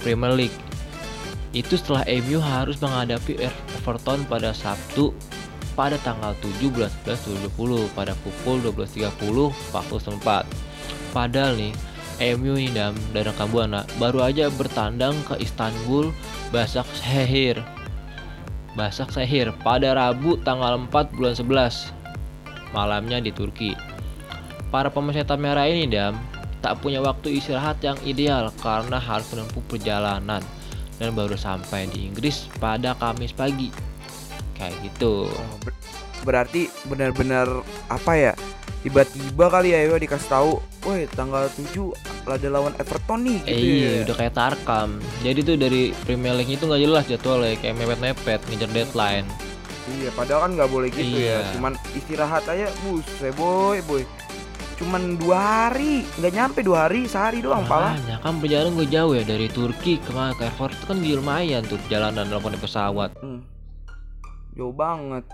Premier 0.00 0.32
League. 0.32 0.58
Itu 1.52 1.76
setelah 1.76 2.06
MU 2.08 2.38
harus 2.40 2.78
menghadapi 2.80 3.42
Everton 3.80 4.28
pada 4.28 4.52
Sabtu 4.52 5.16
pada 5.72 5.96
tanggal 6.04 6.36
7 6.44 6.68
bulan 6.68 6.92
11 7.08 7.56
2020 7.56 7.96
pada 7.96 8.12
pukul 8.20 8.60
12.30 8.60 9.72
waktu 9.72 9.94
setempat. 9.96 10.44
Padahal 11.16 11.56
nih 11.56 11.72
MU 12.36 12.52
ini 12.60 12.68
dam 12.76 12.92
dan 13.16 13.32
rekan 13.32 13.48
Buana 13.48 13.88
baru 13.96 14.28
aja 14.28 14.52
bertandang 14.52 15.16
ke 15.24 15.40
Istanbul 15.40 16.12
Basak 16.52 16.84
Sehir 17.00 17.56
Basak 18.76 19.08
Sehir 19.08 19.56
pada 19.64 19.96
Rabu 19.96 20.36
tanggal 20.44 20.76
4 20.76 21.16
bulan 21.16 21.32
11 21.32 21.96
malamnya 22.76 23.18
di 23.24 23.32
Turki. 23.32 23.72
Para 24.68 24.92
pemain 24.92 25.16
setan 25.16 25.40
merah 25.40 25.64
ini 25.64 25.88
dam 25.88 26.20
tak 26.60 26.84
punya 26.84 27.00
waktu 27.00 27.40
istirahat 27.40 27.80
yang 27.80 27.96
ideal 28.04 28.52
karena 28.60 29.00
harus 29.00 29.26
menempuh 29.32 29.64
perjalanan 29.64 30.44
dan 31.00 31.16
baru 31.16 31.34
sampai 31.34 31.88
di 31.88 32.06
Inggris 32.06 32.46
pada 32.60 32.92
Kamis 32.94 33.32
pagi. 33.32 33.72
Kayak 34.52 34.76
gitu. 34.84 35.26
Oh, 35.26 35.56
ber- 35.64 35.74
berarti 36.22 36.68
benar-benar 36.84 37.48
apa 37.88 38.12
ya? 38.12 38.32
Tiba-tiba 38.80 39.48
kali 39.48 39.72
ya 39.72 39.84
yo 39.84 39.96
dikasih 39.96 40.28
tahu, 40.30 40.50
woi 40.84 41.04
tanggal 41.10 41.48
7 41.50 41.92
ada 42.22 42.48
lawan 42.48 42.72
Everton 42.76 43.20
nih 43.20 43.38
gitu 43.42 43.50
Eh, 43.50 43.58
iya, 43.58 43.88
ya. 43.90 44.00
udah 44.06 44.16
kayak 44.16 44.34
Tarkam. 44.34 44.90
Jadi 45.20 45.40
tuh 45.42 45.56
dari 45.56 45.82
Premier 45.98 46.32
League 46.32 46.52
itu 46.52 46.64
nggak 46.64 46.80
jelas 46.80 47.04
jadwalnya, 47.04 47.58
kayak 47.58 47.76
mepet-mepet, 47.76 48.40
ngejar 48.46 48.70
deadline. 48.70 49.26
Iya, 49.90 50.08
padahal 50.14 50.40
kan 50.46 50.50
nggak 50.54 50.70
boleh 50.70 50.88
gitu 50.88 51.02
ya. 51.18 51.40
Iya. 51.42 51.52
Cuman 51.56 51.74
istirahat 51.92 52.44
aja, 52.46 52.70
buset 52.80 53.34
boy, 53.34 53.82
boy. 53.84 54.04
Cuman 54.80 55.20
dua 55.20 55.68
hari, 55.68 56.08
nggak 56.16 56.32
nyampe 56.32 56.64
dua 56.64 56.88
hari, 56.88 57.04
sehari 57.04 57.44
doang 57.44 57.68
pala. 57.68 57.92
Makanya 57.92 58.16
kan 58.24 58.40
perjalanan 58.40 58.72
gue 58.80 58.88
jauh 58.88 59.12
ya 59.12 59.22
dari 59.28 59.52
Turki 59.52 60.00
ke 60.00 60.08
Everton 60.16 60.72
itu 60.72 60.84
kan 60.88 60.98
lumayan 61.20 61.62
tuh 61.68 61.76
perjalanan 61.84 62.24
dalam 62.24 62.40
pesawat. 62.56 63.12
Hmm. 63.20 63.44
Jauh 64.56 64.72
banget. 64.72 65.28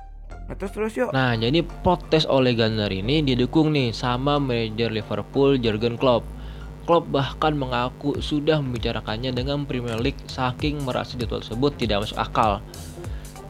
Nah 0.50 0.54
terus 0.58 0.72
terus 0.74 0.92
yuk. 0.98 1.10
Nah, 1.14 1.38
jadi 1.38 1.62
protes 1.62 2.26
oleh 2.26 2.58
Gunnar 2.58 2.90
ini 2.90 3.22
didukung 3.22 3.70
nih 3.70 3.94
sama 3.94 4.42
manajer 4.42 4.90
Liverpool 4.90 5.62
Jurgen 5.62 5.94
Klopp. 5.94 6.26
Klopp 6.86 7.06
bahkan 7.10 7.54
mengaku 7.54 8.18
sudah 8.22 8.58
membicarakannya 8.58 9.30
dengan 9.30 9.62
Premier 9.62 9.98
League 9.98 10.18
saking 10.30 10.82
merasa 10.86 11.18
jadwal 11.18 11.42
tersebut 11.42 11.74
tidak 11.78 12.06
masuk 12.06 12.18
akal. 12.18 12.52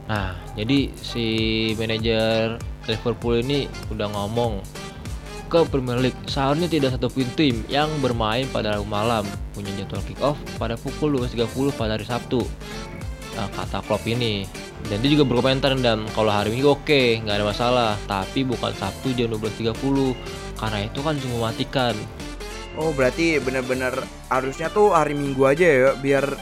Nah, 0.08 0.36
jadi 0.60 0.92
si 1.00 1.26
manajer 1.76 2.60
Liverpool 2.84 3.40
ini 3.40 3.68
udah 3.92 4.08
ngomong 4.12 4.60
ke 5.46 5.64
Premier 5.70 5.98
League. 5.98 6.18
Seharusnya 6.26 6.66
tidak 6.66 6.98
satu 6.98 7.10
pun 7.10 7.26
tim 7.38 7.62
yang 7.70 7.88
bermain 8.02 8.46
pada 8.50 8.76
Rabu 8.76 8.86
malam. 8.86 9.24
Punya 9.54 9.70
jadwal 9.78 10.02
kick 10.04 10.20
off 10.20 10.38
pada 10.60 10.74
pukul 10.76 11.16
12.30 11.22 11.74
pada 11.78 11.96
hari 11.96 12.06
Sabtu. 12.06 12.42
Nah, 13.36 13.48
kata 13.52 13.84
Klopp 13.84 14.04
ini. 14.08 14.44
Dan 14.86 15.02
dia 15.02 15.18
juga 15.18 15.26
berkomentar 15.26 15.74
dan 15.80 16.06
kalau 16.14 16.30
hari 16.30 16.54
Minggu 16.54 16.76
oke 16.76 17.24
nggak 17.24 17.36
ada 17.40 17.46
masalah. 17.46 17.92
Tapi 18.04 18.44
bukan 18.44 18.72
Sabtu 18.76 19.14
jam 19.16 19.32
12.30 19.32 19.72
karena 20.56 20.78
itu 20.88 20.98
kan 21.04 21.14
cuma 21.20 21.34
mematikan 21.44 21.92
Oh 22.76 22.92
berarti 22.92 23.40
bener-bener 23.40 23.92
harusnya 24.28 24.68
tuh 24.68 24.92
hari 24.92 25.16
Minggu 25.16 25.48
aja 25.48 25.64
ya, 25.64 25.90
biar 25.96 26.36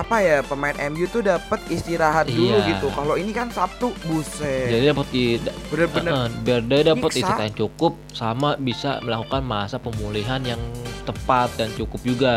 apa 0.00 0.16
ya 0.18 0.40
pemain 0.40 0.72
MU 0.88 1.04
tuh 1.06 1.20
dapat 1.20 1.60
istirahat 1.68 2.26
dulu 2.26 2.56
Iya. 2.56 2.68
gitu. 2.72 2.88
Kalau 2.90 3.14
ini 3.14 3.30
kan 3.30 3.48
Sabtu, 3.48 3.92
buset. 4.04 4.68
jadi 4.68 4.90
dapat 4.90 5.06
di 5.10 5.36
Bener-bener. 5.68 6.10
Heeh, 6.10 6.26
biar 6.40 6.60
dia 6.62 6.80
dapat 6.88 7.10
istirahat 7.12 7.42
yang 7.46 7.56
cukup 7.58 7.92
sama 8.10 8.56
bisa 8.56 8.98
melakukan 9.00 9.42
masa 9.42 9.76
pemulihan 9.76 10.40
yang 10.40 10.60
tepat 11.02 11.52
dan 11.54 11.68
cukup 11.74 12.00
juga 12.00 12.34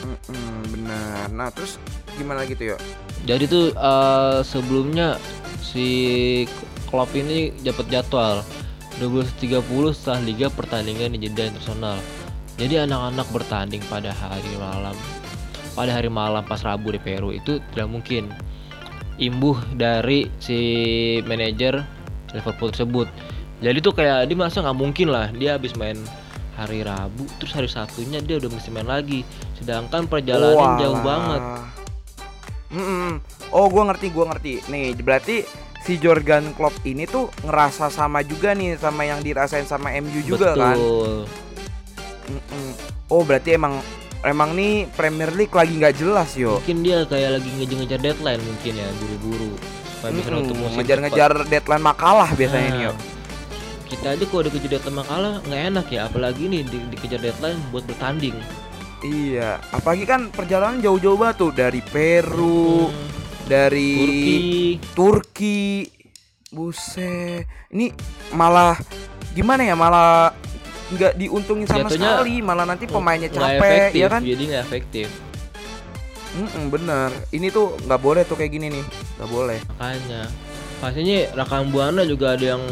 Mm-mm, 0.00 0.68
benar. 0.70 1.28
Nah 1.30 1.48
terus 1.48 1.80
gimana 2.14 2.44
gitu 2.44 2.72
ya? 2.72 2.76
Jadi 3.24 3.44
tuh 3.44 3.64
eh, 3.70 4.38
sebelumnya 4.42 5.16
si 5.60 5.88
Klopp 6.86 7.12
ini 7.12 7.50
dapat 7.58 7.88
jadwal 7.88 8.44
12.30 8.96 9.64
setelah 9.90 10.20
liga 10.22 10.46
pertandingan 10.48 11.16
di 11.16 11.26
jeda 11.26 11.48
internasional. 11.48 11.96
Jadi 12.54 12.78
anak-anak 12.78 13.26
bertanding 13.28 13.82
pada 13.88 14.14
hari 14.14 14.46
malam. 14.54 14.94
Pada 15.74 15.90
hari 15.90 16.06
malam 16.06 16.46
pas 16.46 16.62
Rabu 16.62 16.94
di 16.94 17.02
Peru 17.02 17.34
itu 17.34 17.58
tidak 17.74 17.90
mungkin. 17.90 18.30
Imbuh 19.18 19.58
dari 19.74 20.26
si 20.42 20.58
manajer 21.26 21.82
Liverpool 22.34 22.70
tersebut. 22.74 23.06
Jadi 23.62 23.78
tuh 23.78 23.94
kayak 23.94 24.26
dia 24.26 24.34
masa 24.38 24.62
nggak 24.62 24.78
mungkin 24.78 25.10
lah 25.10 25.30
dia 25.30 25.54
habis 25.54 25.74
main 25.78 25.98
hari 26.54 26.82
Rabu 26.86 27.26
terus 27.38 27.54
hari 27.54 27.70
Sabtunya 27.70 28.22
dia 28.22 28.38
udah 28.38 28.50
mesti 28.50 28.70
main 28.74 28.86
lagi. 28.86 29.22
Sedangkan 29.58 30.06
perjalanan 30.10 30.78
jauh 30.78 30.98
Walah. 30.98 31.02
banget. 31.02 31.42
Mm-mm. 32.74 33.22
Oh 33.54 33.70
gua 33.70 33.90
ngerti, 33.90 34.10
gua 34.10 34.34
ngerti. 34.34 34.66
Nih 34.66 34.98
berarti 34.98 35.46
si 35.86 35.98
Jurgen 36.02 36.54
Klopp 36.58 36.74
ini 36.82 37.06
tuh 37.06 37.30
ngerasa 37.46 37.90
sama 37.90 38.26
juga 38.26 38.50
nih 38.50 38.74
sama 38.78 39.06
yang 39.06 39.22
dirasain 39.22 39.66
sama 39.66 39.94
MU 40.02 40.22
juga 40.26 40.58
kan? 40.58 40.74
Betul. 40.74 41.26
Mm-mm. 42.30 42.68
Oh 43.14 43.22
berarti 43.22 43.54
emang 43.54 43.78
emang 44.24 44.56
nih 44.56 44.88
Premier 44.92 45.30
League 45.36 45.52
lagi 45.54 45.76
nggak 45.76 45.94
jelas 46.00 46.34
yo. 46.34 46.58
mungkin 46.58 46.80
dia 46.82 47.04
kayak 47.04 47.40
lagi 47.40 47.48
ngejar-ngejar 47.60 48.00
deadline 48.00 48.42
mungkin 48.42 48.72
ya 48.74 48.88
buru-buru 49.00 49.52
musim 50.04 50.76
Ngejar-ngejar 50.80 51.32
deadline 51.48 51.84
makalah 51.84 52.28
biasanya 52.36 52.70
nih 52.76 52.82
yo. 52.88 52.92
Nah, 52.92 53.12
kita 53.84 54.06
aja 54.16 54.24
kalau 54.26 54.42
dikejar 54.48 54.70
deadline 54.80 54.98
makalah 54.98 55.32
nggak 55.44 55.62
enak 55.70 55.86
ya 55.92 56.00
apalagi 56.08 56.42
nih 56.48 56.60
di, 56.66 56.78
dikejar 56.92 57.20
deadline 57.20 57.60
buat 57.72 57.84
bertanding 57.84 58.36
Iya, 59.04 59.60
apalagi 59.68 60.08
kan 60.08 60.32
perjalanan 60.32 60.80
jauh-jauh 60.80 61.20
banget 61.20 61.36
tuh 61.36 61.52
dari 61.52 61.84
Peru, 61.84 62.88
Hmm, 62.88 63.08
dari 63.44 63.92
Turki 64.00 64.80
Turki. 64.96 65.60
Buset. 66.48 67.44
Ini 67.68 67.92
malah 68.32 68.80
gimana 69.36 69.60
ya? 69.60 69.76
Malah 69.76 70.32
nggak 70.94 71.12
diuntungin 71.18 71.66
sama 71.66 71.90
Jatuhnya 71.90 72.22
sekali, 72.22 72.34
malah 72.40 72.64
nanti 72.64 72.84
pemainnya 72.86 73.28
capek, 73.28 73.58
efektif, 73.58 74.00
ya 74.00 74.06
kan? 74.08 74.20
jadi 74.22 74.42
nggak 74.48 74.64
efektif 74.64 75.08
Mm-mm, 76.34 76.66
bener. 76.66 77.14
Ini 77.30 77.46
tuh 77.54 77.78
nggak 77.86 78.00
boleh 78.02 78.26
tuh 78.26 78.34
kayak 78.34 78.58
gini 78.58 78.66
nih, 78.66 78.84
nggak 79.22 79.30
boleh. 79.30 79.58
makanya 79.70 80.26
pastinya 80.82 81.30
rekan 81.38 81.70
buana 81.70 82.02
juga 82.02 82.34
ada 82.34 82.58
yang 82.58 82.62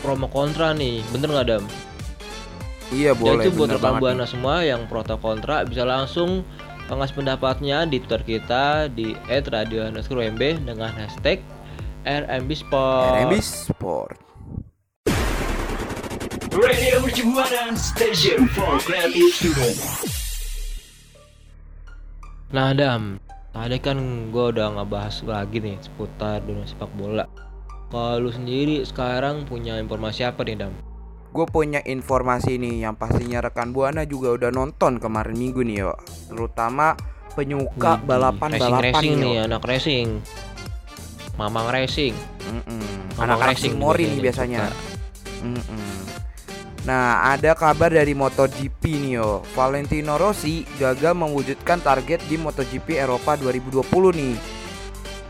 promo 0.00 0.26
kontra 0.32 0.72
nih 0.72 1.04
bener 1.12 1.28
nggak 1.30 1.46
dam 1.46 1.64
Iya 2.90 3.14
boleh. 3.14 3.46
itu 3.46 3.54
buat 3.54 3.70
banget 3.78 4.00
buana 4.02 4.24
semua 4.26 4.66
yang 4.66 4.90
pro 4.90 5.06
atau 5.06 5.14
kontra 5.20 5.62
bisa 5.62 5.86
langsung 5.86 6.42
mengasih 6.90 7.22
pendapatnya 7.22 7.86
di 7.86 8.02
Twitter 8.02 8.22
kita 8.26 8.90
di 8.90 9.14
@radio_mb 9.30 10.42
dengan 10.66 10.90
hashtag 10.90 11.38
RMB 12.02 12.50
nih. 12.50 12.58
Sport. 12.58 13.12
RMB 13.14 13.34
Sport. 13.38 14.16
Radio 16.60 17.00
Station 17.72 18.44
for 18.52 18.76
Creative 18.84 19.32
Student. 19.32 19.76
Nah 22.52 22.76
Dam, 22.76 23.16
tadi 23.48 23.80
kan 23.80 24.28
gue 24.28 24.46
udah 24.52 24.76
ngebahas 24.76 25.24
lagi 25.24 25.64
nih 25.64 25.80
seputar 25.80 26.44
dunia 26.44 26.68
sepak 26.68 26.92
bola. 27.00 27.24
Kalau 27.88 28.20
lu 28.20 28.28
sendiri 28.28 28.84
sekarang 28.84 29.48
punya 29.48 29.80
informasi 29.80 30.28
apa 30.28 30.44
nih 30.44 30.60
Dam? 30.60 30.76
Gue 31.32 31.48
punya 31.48 31.80
informasi 31.80 32.60
nih 32.60 32.84
yang 32.84 32.92
pastinya 32.92 33.40
rekan 33.40 33.72
buana 33.72 34.04
juga 34.04 34.36
udah 34.36 34.52
nonton 34.52 35.00
kemarin 35.00 35.40
minggu 35.40 35.64
nih 35.64 35.88
yo. 35.88 35.96
Terutama 36.28 36.92
penyuka 37.32 37.96
Widih, 37.96 38.04
balapan-balapan 38.04 38.84
racing, 39.00 39.14
nih. 39.16 39.24
nih, 39.24 39.32
yo. 39.32 39.42
anak 39.48 39.62
racing. 39.64 40.08
Mamang 41.40 41.72
racing. 41.72 42.12
Mm-mm. 42.52 42.84
Mamang 43.16 43.40
Anak-anak 43.40 43.56
racing 43.56 43.74
Mori 43.80 44.04
biasanya 44.04 44.12
nih 44.12 44.20
biasanya. 44.20 44.60
suka. 44.68 44.88
Mm-mm. 45.40 45.99
Nah, 46.90 47.38
ada 47.38 47.54
kabar 47.54 47.86
dari 47.94 48.18
MotoGP 48.18 48.82
nih 48.82 49.22
yo. 49.22 49.46
Valentino 49.54 50.18
Rossi 50.18 50.66
gagal 50.74 51.14
mewujudkan 51.14 51.78
target 51.78 52.18
di 52.26 52.34
MotoGP 52.34 52.98
Eropa 52.98 53.38
2020 53.38 53.86
nih. 54.10 54.34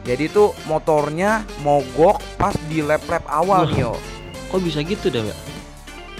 Jadi 0.08 0.24
tuh 0.32 0.56
motornya 0.64 1.44
mogok 1.60 2.16
pas 2.40 2.56
di 2.64 2.80
lap-lap 2.80 3.28
awal 3.28 3.68
Wah. 3.68 3.72
nih 3.76 3.84
yo. 3.84 3.92
Kok 4.48 4.60
bisa 4.64 4.80
gitu 4.80 5.12
Dam 5.12 5.28
ya? 5.28 5.36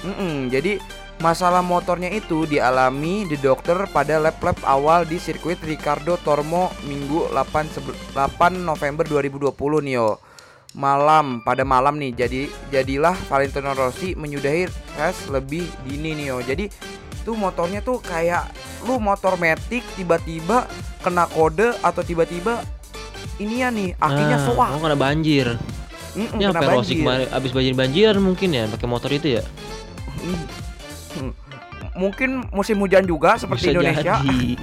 Mm-mm, 0.04 0.52
jadi 0.52 0.76
Masalah 1.20 1.60
motornya 1.60 2.08
itu 2.08 2.48
dialami 2.48 3.28
di 3.28 3.36
dokter 3.36 3.76
pada 3.92 4.16
lap-lap 4.16 4.56
awal 4.64 5.04
di 5.04 5.20
sirkuit 5.20 5.60
Ricardo 5.60 6.16
Tormo 6.16 6.72
Minggu 6.88 7.28
8, 7.36 7.68
sebe- 7.68 7.92
8 8.16 8.56
November 8.56 9.04
2020 9.04 9.52
nih 9.84 10.00
yo. 10.00 10.16
Malam 10.70 11.42
pada 11.42 11.66
malam 11.66 11.98
nih 11.98 12.14
jadi 12.14 12.40
jadilah 12.70 13.18
Valentino 13.26 13.74
Rossi 13.74 14.14
menyudahi 14.14 14.64
race 14.94 15.26
lebih 15.26 15.66
dini 15.82 16.14
nih 16.14 16.26
yo. 16.30 16.38
Jadi 16.40 16.70
tuh 17.20 17.34
motornya 17.34 17.80
tuh 17.80 17.98
kayak 17.98 18.46
lu 18.82 18.96
motor 18.96 19.34
metik 19.34 19.82
tiba-tiba 19.92 20.70
kena 21.00 21.26
kode 21.26 21.74
atau 21.80 22.00
tiba-tiba 22.00 22.62
ini 23.36 23.60
ya 23.60 23.68
nih 23.68 23.92
akhirnya 23.96 24.38
Ah, 24.38 24.46
suah. 24.46 24.68
Oh, 24.70 24.80
kena 24.80 24.94
banjir. 24.94 25.58
Mm-mm, 26.10 26.38
Ini 26.38 26.42
kena 26.44 26.54
sampai 26.54 26.70
Rossi 26.70 26.78
banjir. 26.92 27.02
kemarin 27.02 27.26
abis 27.30 27.50
banjir 27.50 27.74
banjiran 27.74 28.18
mungkin 28.20 28.48
ya 28.50 28.64
pakai 28.68 28.86
motor 28.86 29.10
itu 29.10 29.28
ya. 29.36 29.42
Hmm. 31.10 31.32
Mungkin 31.92 32.46
musim 32.50 32.78
hujan 32.78 33.02
juga 33.02 33.34
seperti 33.36 33.66
Bisa 33.66 33.72
Indonesia. 33.74 34.14
jadi. 34.22 34.54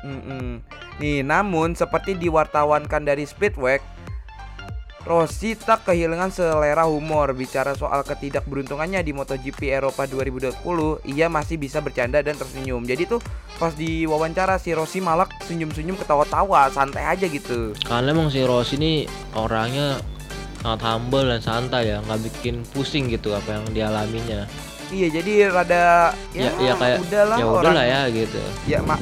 Mm-mm. 0.00 0.60
Nih, 0.96 1.20
namun 1.20 1.72
seperti 1.72 2.12
diwartawankan 2.14 3.02
dari 3.02 3.24
Speedway, 3.24 3.80
Rossi 5.10 5.58
tak 5.58 5.90
kehilangan 5.90 6.30
selera 6.30 6.86
humor 6.86 7.34
bicara 7.34 7.74
soal 7.74 8.06
ketidakberuntungannya 8.06 9.02
di 9.02 9.10
MotoGP 9.10 9.74
Eropa 9.74 10.06
2020. 10.06 10.54
Ia 11.10 11.26
masih 11.26 11.58
bisa 11.58 11.82
bercanda 11.82 12.22
dan 12.22 12.38
tersenyum. 12.38 12.86
Jadi 12.86 13.10
tuh 13.10 13.18
pas 13.58 13.74
diwawancara 13.74 14.62
si 14.62 14.70
Rossi 14.70 15.02
malah 15.02 15.26
senyum-senyum 15.42 15.98
ketawa-tawa, 15.98 16.70
santai 16.70 17.10
aja 17.10 17.26
gitu. 17.26 17.74
Karena 17.82 18.14
emang 18.14 18.30
si 18.30 18.38
Rossi 18.46 18.78
ini 18.78 18.92
orangnya 19.34 19.98
sangat 20.62 20.78
humble 20.86 21.26
dan 21.26 21.42
santai 21.42 21.90
ya, 21.90 21.98
nggak 22.06 22.20
bikin 22.30 22.62
pusing 22.70 23.10
gitu 23.10 23.34
apa 23.34 23.58
yang 23.58 23.66
dialaminya. 23.74 24.46
Iya, 24.94 25.10
jadi 25.10 25.32
rada 25.50 26.14
ya, 26.30 26.50
Ya, 26.54 26.70
ya 26.70 26.74
kayak 26.78 26.98
udahlah 27.02 27.36
ya 27.36 27.46
orang 27.46 27.62
udahlah 27.66 27.84
ya 27.84 28.00
gitu. 28.10 28.40
ya 28.66 28.78
mak 28.82 28.98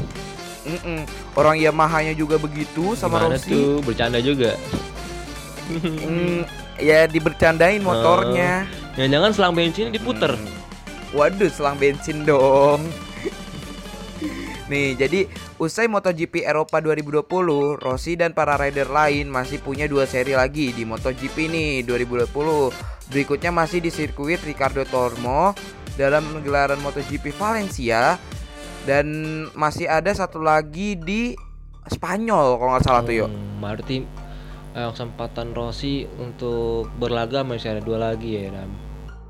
Mm-mm. 0.68 1.00
orang 1.32 1.56
Yamaha-nya 1.56 2.12
juga 2.12 2.36
begitu 2.36 2.92
sama 2.92 3.20
Gimana 3.20 3.36
Rossi. 3.36 3.52
tuh 3.52 3.80
bercanda 3.84 4.20
juga. 4.20 4.56
Mm, 5.68 6.48
ya 6.80 7.04
dibercandain 7.04 7.84
motornya. 7.84 8.64
Jangan-jangan 8.96 9.30
selang 9.37 9.54
bensin 9.54 9.92
diputer. 9.92 10.32
Hmm. 10.32 10.58
Waduh, 11.12 11.48
selang 11.52 11.76
bensin 11.76 12.25
dong. 12.25 12.84
Nih, 14.68 15.00
jadi 15.00 15.25
usai 15.56 15.88
MotoGP 15.88 16.44
Eropa 16.44 16.84
2020, 16.84 17.80
Rossi 17.80 18.20
dan 18.20 18.37
para 18.37 18.60
rider 18.60 18.92
lain 18.92 19.32
masih 19.32 19.64
punya 19.64 19.88
dua 19.88 20.04
seri 20.04 20.37
lagi 20.37 20.76
di 20.76 20.84
MotoGP 20.84 21.48
nih 21.48 21.70
2020. 21.88 22.28
Berikutnya 23.08 23.48
masih 23.48 23.80
di 23.80 23.88
sirkuit 23.88 24.44
Ricardo 24.44 24.84
Tormo 24.84 25.56
dalam 25.96 26.44
gelaran 26.44 26.76
MotoGP 26.84 27.32
Valencia 27.40 28.20
dan 28.84 29.08
masih 29.56 29.88
ada 29.88 30.12
satu 30.12 30.44
lagi 30.44 31.00
di 31.00 31.32
Spanyol 31.88 32.60
kalau 32.60 32.70
nggak 32.76 32.84
salah 32.84 33.00
tuh 33.00 33.25
yuk. 33.25 33.30
Hmm, 33.32 33.64
berarti 33.64 33.96
eh, 34.78 34.88
kesempatan 34.94 35.50
Rossi 35.50 36.06
untuk 36.23 36.87
berlaga 37.02 37.42
masih 37.42 37.75
ada 37.75 37.82
dua 37.82 37.99
lagi 37.99 38.38
ya 38.38 38.54
Ram. 38.54 38.70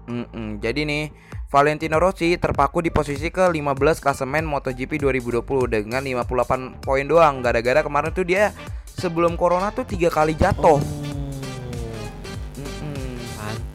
Mm-mm. 0.09 0.61
Jadi 0.61 0.85
nih 0.85 1.05
Valentino 1.49 1.97
Rossi 1.97 2.37
terpaku 2.37 2.85
di 2.85 2.93
posisi 2.93 3.33
ke-15 3.33 4.05
klasemen 4.05 4.45
MotoGP 4.45 5.01
2020 5.01 5.45
dengan 5.69 6.05
58 6.05 6.85
poin 6.85 7.05
doang 7.09 7.41
gara-gara 7.41 7.81
kemarin 7.81 8.13
tuh 8.13 8.29
dia 8.29 8.53
sebelum 9.01 9.37
corona 9.41 9.73
tuh 9.73 9.89
tiga 9.89 10.13
kali 10.13 10.37
jatuh. 10.37 10.77
Oh, 10.77 10.81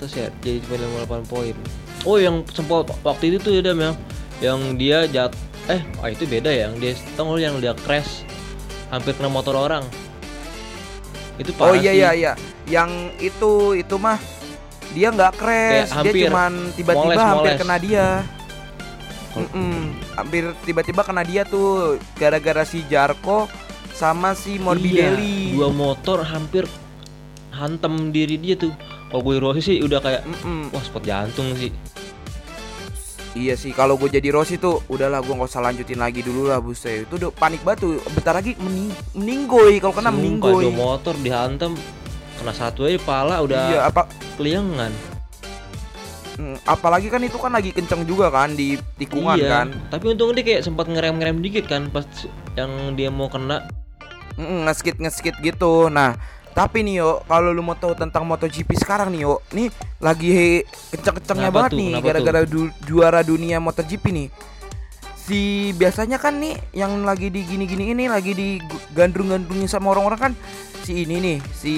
pantes 0.03 0.11
ya 0.19 0.27
jadi 0.43 0.59
cuma 0.65 1.05
58 1.07 1.31
poin. 1.31 1.55
Oh 2.03 2.19
yang 2.19 2.43
sempat 2.51 2.91
waktu 3.01 3.33
itu 3.33 3.37
tuh 3.39 3.51
ya 3.55 3.61
Dam 3.63 3.79
ya, 3.79 3.91
yang 4.43 4.59
dia 4.75 5.07
jat 5.07 5.31
eh 5.71 5.79
oh 6.03 6.11
itu 6.11 6.27
beda 6.27 6.51
ya, 6.51 6.67
yang 6.67 6.75
dia 6.75 6.91
tahu 7.15 7.39
yang 7.39 7.55
dia 7.63 7.71
crash 7.87 8.27
hampir 8.91 9.15
kena 9.15 9.31
motor 9.31 9.55
orang. 9.55 9.87
Itu 11.35 11.51
Oh 11.55 11.69
parah 11.69 11.77
iya 11.77 11.91
sih. 11.91 11.97
iya 11.97 12.09
iya. 12.13 12.31
Yang 12.65 12.89
itu 13.19 13.51
itu 13.75 13.95
mah 13.95 14.17
dia 14.91 15.09
nggak 15.09 15.33
crash, 15.33 15.89
Kayak 15.89 16.05
dia 16.07 16.13
cuman 16.23 16.51
tiba-tiba 16.71 17.17
hampir 17.17 17.49
moles. 17.49 17.59
kena 17.59 17.77
dia. 17.77 18.07
Kol- 19.33 19.49
Mm-mm. 19.49 19.77
Hampir 20.13 20.43
tiba-tiba 20.61 21.01
kena 21.01 21.21
dia 21.21 21.41
tuh 21.43 21.67
gara-gara 22.13 22.61
si 22.61 22.85
Jarko 22.85 23.49
sama 23.89 24.33
si 24.33 24.57
Morbidelli. 24.57 25.49
Iya, 25.49 25.57
dua 25.57 25.69
motor 25.69 26.21
hampir 26.21 26.69
hantem 27.49 28.09
diri 28.09 28.37
dia 28.37 28.53
tuh. 28.53 28.73
Kalau 29.09 29.21
gue 29.23 29.37
Rossi 29.37 29.61
sih 29.63 29.77
udah 29.79 29.97
kayak 29.99 30.21
Mm-mm. 30.23 30.69
wah 30.69 30.81
spot 30.81 31.01
jantung 31.03 31.49
sih. 31.53 31.73
Iya 33.33 33.57
sih, 33.57 33.73
kalau 33.73 33.97
gue 33.97 34.13
jadi 34.13 34.29
Rossi 34.29 34.61
tuh 34.61 34.85
udahlah 34.93 35.25
gue 35.25 35.33
nggak 35.33 35.49
usah 35.49 35.65
lanjutin 35.65 35.97
lagi 35.97 36.21
dulu 36.21 36.53
lah 36.53 36.61
buset. 36.61 37.09
Itu 37.09 37.17
udah 37.17 37.33
panik 37.33 37.65
banget 37.65 37.89
tuh. 37.89 37.97
Bentar 38.13 38.37
lagi 38.37 38.53
mening 38.61 38.93
meninggoy 39.17 39.81
kalau 39.81 39.93
kena 39.97 40.13
Sumpah, 40.13 40.21
meninggoy. 40.21 40.63
dua 40.69 40.73
motor 40.73 41.15
dihantem 41.17 41.73
kena 42.37 42.53
satu 42.53 42.85
aja 42.85 43.01
pala 43.01 43.41
udah 43.41 43.61
Iya, 43.73 43.79
apa 43.89 44.05
keliangan. 44.37 44.93
mm, 46.33 46.65
apalagi 46.65 47.09
kan 47.09 47.21
itu 47.25 47.37
kan 47.37 47.53
lagi 47.53 47.73
kenceng 47.73 48.05
juga 48.05 48.29
kan 48.29 48.53
di 48.53 48.77
tikungan 49.01 49.37
iya. 49.41 49.49
kan. 49.49 49.67
Tapi 49.89 50.13
untung 50.13 50.37
dia 50.37 50.45
kayak 50.45 50.61
sempat 50.61 50.85
ngerem-ngerem 50.85 51.41
dikit 51.41 51.65
kan 51.65 51.89
pas 51.89 52.05
yang 52.53 52.93
dia 52.93 53.09
mau 53.09 53.33
kena. 53.33 53.65
Mm, 54.37 54.69
ngeskit 54.69 55.01
ngeskit 55.01 55.41
gitu. 55.41 55.89
Nah, 55.89 56.17
tapi 56.53 56.85
nih 56.85 57.01
yo, 57.01 57.25
kalau 57.25 57.49
lu 57.49 57.59
mau 57.59 57.73
tahu 57.73 57.97
tentang 57.97 58.23
MotoGP 58.23 58.77
sekarang 58.77 59.09
nih 59.09 59.25
yo, 59.25 59.41
nih 59.49 59.67
lagi 59.97 60.61
kenceng-kencengnya 60.93 61.49
banget 61.49 61.71
tuh? 61.73 61.79
nih 61.81 61.91
gara-gara 61.99 62.41
du- 62.45 62.75
juara 62.85 63.19
dunia 63.21 63.57
MotoGP 63.57 64.05
nih. 64.13 64.27
Si 65.17 65.71
biasanya 65.73 66.19
kan 66.19 66.37
nih 66.37 66.53
yang 66.75 67.01
lagi 67.01 67.31
di 67.31 67.41
gini-gini 67.41 67.95
ini 67.95 68.05
lagi 68.05 68.35
di 68.35 68.59
gandrung-gandrungin 68.91 69.65
sama 69.65 69.91
orang-orang 69.91 70.19
kan 70.19 70.33
si 70.83 71.07
ini 71.07 71.15
nih, 71.17 71.37
si 71.49 71.73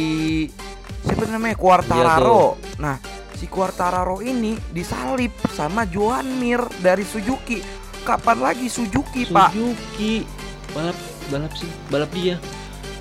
siapa 1.05 1.29
namanya 1.29 1.53
Quartararo. 1.53 2.57
Nah, 2.75 2.97
si 3.37 3.45
Quartararo 3.45 4.19
ini 4.19 4.57
disalip 4.73 5.31
sama 5.53 5.85
Joan 5.85 6.41
Mir 6.41 6.59
dari 6.81 7.05
Suzuki. 7.05 7.61
Kapan 8.01 8.37
lagi 8.41 8.65
Suzuki, 8.65 9.29
Pak? 9.29 9.53
Suzuki 9.53 10.25
balap 10.73 10.97
balap 11.29 11.53
sih 11.55 11.69
balap 11.87 12.09
dia. 12.11 12.35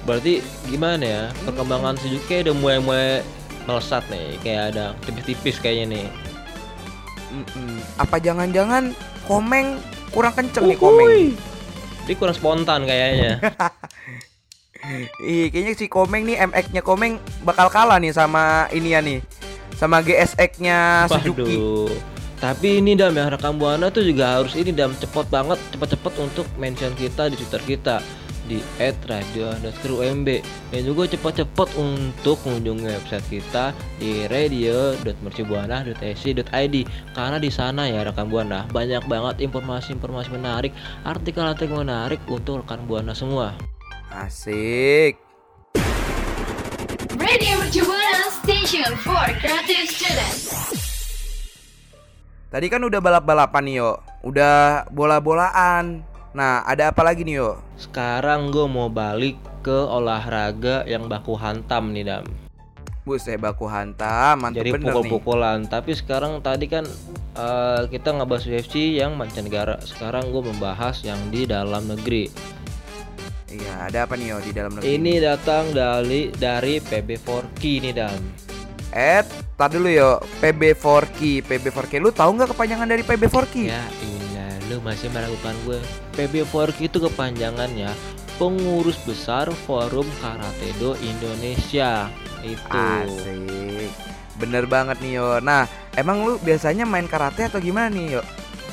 Berarti 0.04 0.44
gimana 0.68 1.04
ya 1.04 1.22
perkembangan 1.48 1.96
Suzuki 1.96 2.24
kayak 2.28 2.52
udah 2.52 2.56
mulai-mulai 2.60 3.10
melesat 3.64 4.04
nih 4.12 4.36
kayak 4.44 4.62
ada 4.76 4.92
tipis-tipis 5.08 5.56
kayaknya 5.60 5.86
nih. 5.96 6.06
Mm-mm. 7.34 7.80
Apa 7.98 8.20
jangan-jangan 8.20 8.92
Komeng 9.24 9.80
kurang 10.12 10.36
kenceng 10.36 10.68
nih 10.68 10.76
Komeng? 10.76 11.32
Dia 12.04 12.14
kurang 12.20 12.36
spontan 12.36 12.84
kayaknya. 12.84 13.40
Iya, 15.16 15.48
kayaknya 15.48 15.72
si 15.80 15.88
Komeng 15.88 16.28
nih 16.28 16.44
MX-nya 16.44 16.84
Komeng 16.84 17.16
bakal 17.40 17.72
kalah 17.72 17.96
nih 17.96 18.12
sama 18.12 18.68
ini 18.68 18.92
ya 18.92 19.00
nih. 19.00 19.24
Sama 19.80 20.04
GSX-nya 20.04 21.08
Suzuki. 21.08 21.56
Tapi 22.36 22.84
ini 22.84 22.92
Dam 22.92 23.16
ya 23.16 23.32
rekam 23.32 23.56
buana 23.56 23.88
tuh 23.88 24.04
juga 24.04 24.36
harus 24.36 24.52
ini 24.52 24.76
Dam 24.76 24.92
cepet 24.92 25.24
banget 25.32 25.56
cepet-cepet 25.72 26.12
untuk 26.20 26.44
mention 26.60 26.92
kita 27.00 27.32
di 27.32 27.40
Twitter 27.40 27.62
kita 27.64 27.96
di 28.44 28.60
@radio_umb 28.80 30.28
dan 30.70 30.84
juga 30.84 31.08
cepet-cepet 31.08 31.68
untuk 31.80 32.38
mengunjungi 32.44 32.84
website 32.86 33.28
kita 33.28 33.72
di 33.96 34.26
radio.mercubuana.ac.id 34.28 36.76
karena 37.16 37.38
di 37.40 37.50
sana 37.50 37.88
ya 37.88 38.04
rekan 38.04 38.28
buana 38.28 38.68
banyak 38.70 39.08
banget 39.08 39.40
informasi-informasi 39.44 40.30
menarik, 40.32 40.72
artikel-artikel 41.08 41.76
menarik 41.80 42.20
untuk 42.28 42.58
rekan 42.64 42.80
buana 42.84 43.14
semua. 43.16 43.54
Asik. 44.14 45.18
Radio 47.18 47.58
Mercubuana 47.58 48.30
Station 48.42 48.94
for 49.02 49.26
Creative 49.42 49.90
Students. 49.90 50.54
Tadi 52.54 52.70
kan 52.70 52.86
udah 52.86 53.02
balap-balapan 53.02 53.66
nih 53.66 53.82
yo, 53.82 53.98
udah 54.22 54.86
bola-bolaan. 54.94 56.13
Nah, 56.34 56.66
ada 56.66 56.90
apa 56.90 57.06
lagi 57.06 57.22
nih 57.22 57.38
yo? 57.38 57.62
Sekarang 57.78 58.50
gue 58.50 58.66
mau 58.66 58.90
balik 58.90 59.38
ke 59.62 59.70
olahraga 59.70 60.82
yang 60.82 61.06
baku 61.06 61.38
hantam 61.38 61.94
nih 61.94 62.02
Dam. 62.02 62.26
Buset 63.06 63.38
baku 63.38 63.70
hantam, 63.70 64.42
mantep 64.42 64.66
Jadi 64.66 64.70
bener 64.74 64.90
pukul-pukulan. 64.90 65.62
Tapi 65.70 65.94
sekarang 65.94 66.42
tadi 66.42 66.66
kan 66.66 66.82
eh, 67.38 67.86
kita 67.86 68.18
ngebahas 68.18 68.50
UFC 68.50 68.98
yang 68.98 69.14
mancanegara. 69.14 69.78
Sekarang 69.86 70.34
gue 70.34 70.42
membahas 70.42 71.06
yang 71.06 71.22
di 71.30 71.46
dalam 71.46 71.86
negeri. 71.86 72.26
Iya, 73.54 73.86
ada 73.86 73.98
apa 74.02 74.18
nih 74.18 74.34
yo 74.34 74.42
di 74.42 74.50
dalam 74.50 74.74
negeri? 74.74 74.90
Ini 74.90 75.12
datang 75.22 75.70
dari 75.70 76.34
dari 76.34 76.82
PB4K 76.82 77.62
nih 77.78 77.94
dan 77.94 78.18
Eh, 78.90 79.22
tar 79.54 79.70
dulu 79.70 79.90
yo, 79.90 80.18
PB4K, 80.42 81.46
PB4K. 81.46 82.02
Lu 82.02 82.10
tahu 82.10 82.34
nggak 82.34 82.54
kepanjangan 82.54 82.90
dari 82.90 83.06
PB4K? 83.06 83.54
ya 83.70 83.82
iya 84.02 84.23
lu 84.68 84.80
masih 84.80 85.08
meragukan 85.12 85.54
gue. 85.68 85.78
PB4K 86.16 86.88
itu 86.88 86.98
kepanjangannya 87.02 87.90
Pengurus 88.34 88.98
Besar 89.06 89.46
Forum 89.66 90.06
Karate 90.18 90.74
Do 90.82 90.98
Indonesia. 90.98 92.10
Itu. 92.42 92.74
Asik. 92.74 93.92
Bener 94.36 94.66
banget 94.66 94.98
nih 94.98 95.22
yo. 95.22 95.38
Nah, 95.38 95.70
emang 95.94 96.26
lu 96.26 96.36
biasanya 96.42 96.82
main 96.82 97.06
karate 97.06 97.46
atau 97.46 97.62
gimana 97.62 97.88
nih 97.92 98.18
yo? 98.18 98.22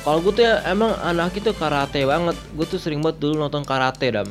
kalau 0.02 0.18
gue 0.18 0.34
tuh 0.34 0.42
ya 0.42 0.58
emang 0.66 0.98
anak 0.98 1.38
itu 1.38 1.54
karate 1.54 2.02
banget. 2.02 2.34
Gue 2.58 2.66
tuh 2.66 2.82
sering 2.82 2.98
banget 2.98 3.22
dulu 3.22 3.38
nonton 3.38 3.62
karate 3.62 4.10
dam. 4.10 4.28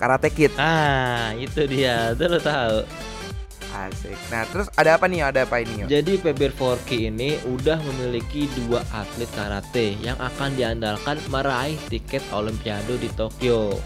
Karate 0.00 0.32
Kid. 0.32 0.56
Ah 0.56 1.36
itu 1.36 1.68
dia, 1.68 2.16
tuh 2.16 2.32
lo 2.32 2.40
tahu. 2.40 2.80
Asik. 3.74 4.16
Nah, 4.32 4.48
terus 4.48 4.68
ada 4.74 4.96
apa 4.96 5.04
nih? 5.06 5.28
Ada 5.28 5.44
apa 5.44 5.60
ini? 5.60 5.84
Yo? 5.84 5.86
Jadi 5.86 6.16
PBR 6.20 6.52
4K 6.56 6.90
ini 7.12 7.36
udah 7.44 7.78
memiliki 7.82 8.48
dua 8.64 8.80
atlet 8.92 9.28
karate 9.36 9.96
yang 10.00 10.16
akan 10.16 10.56
diandalkan 10.56 11.20
meraih 11.28 11.76
tiket 11.92 12.24
Olimpiade 12.32 12.96
di 12.96 13.08
Tokyo. 13.12 13.76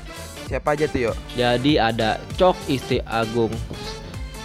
Siapa 0.47 0.77
aja 0.77 0.87
tuh, 0.87 1.11
yuk? 1.11 1.17
Jadi 1.35 1.81
ada 1.81 2.21
Cok 2.37 2.57
Isti 2.69 2.99
Agung 3.09 3.55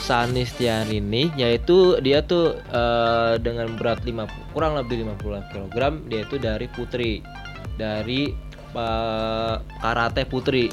Sanistiarini 0.07 1.35
yaitu 1.35 1.99
dia 1.99 2.23
tuh 2.23 2.55
eh, 2.71 3.35
dengan 3.43 3.75
berat 3.75 4.07
50 4.07 4.55
kurang 4.55 4.79
lebih 4.79 5.03
50 5.03 5.51
kg 5.51 5.75
dia 6.07 6.23
itu 6.23 6.35
dari 6.39 6.67
putri 6.71 7.19
dari 7.75 8.31
eh, 8.71 9.55
karate 9.59 10.23
putri 10.23 10.71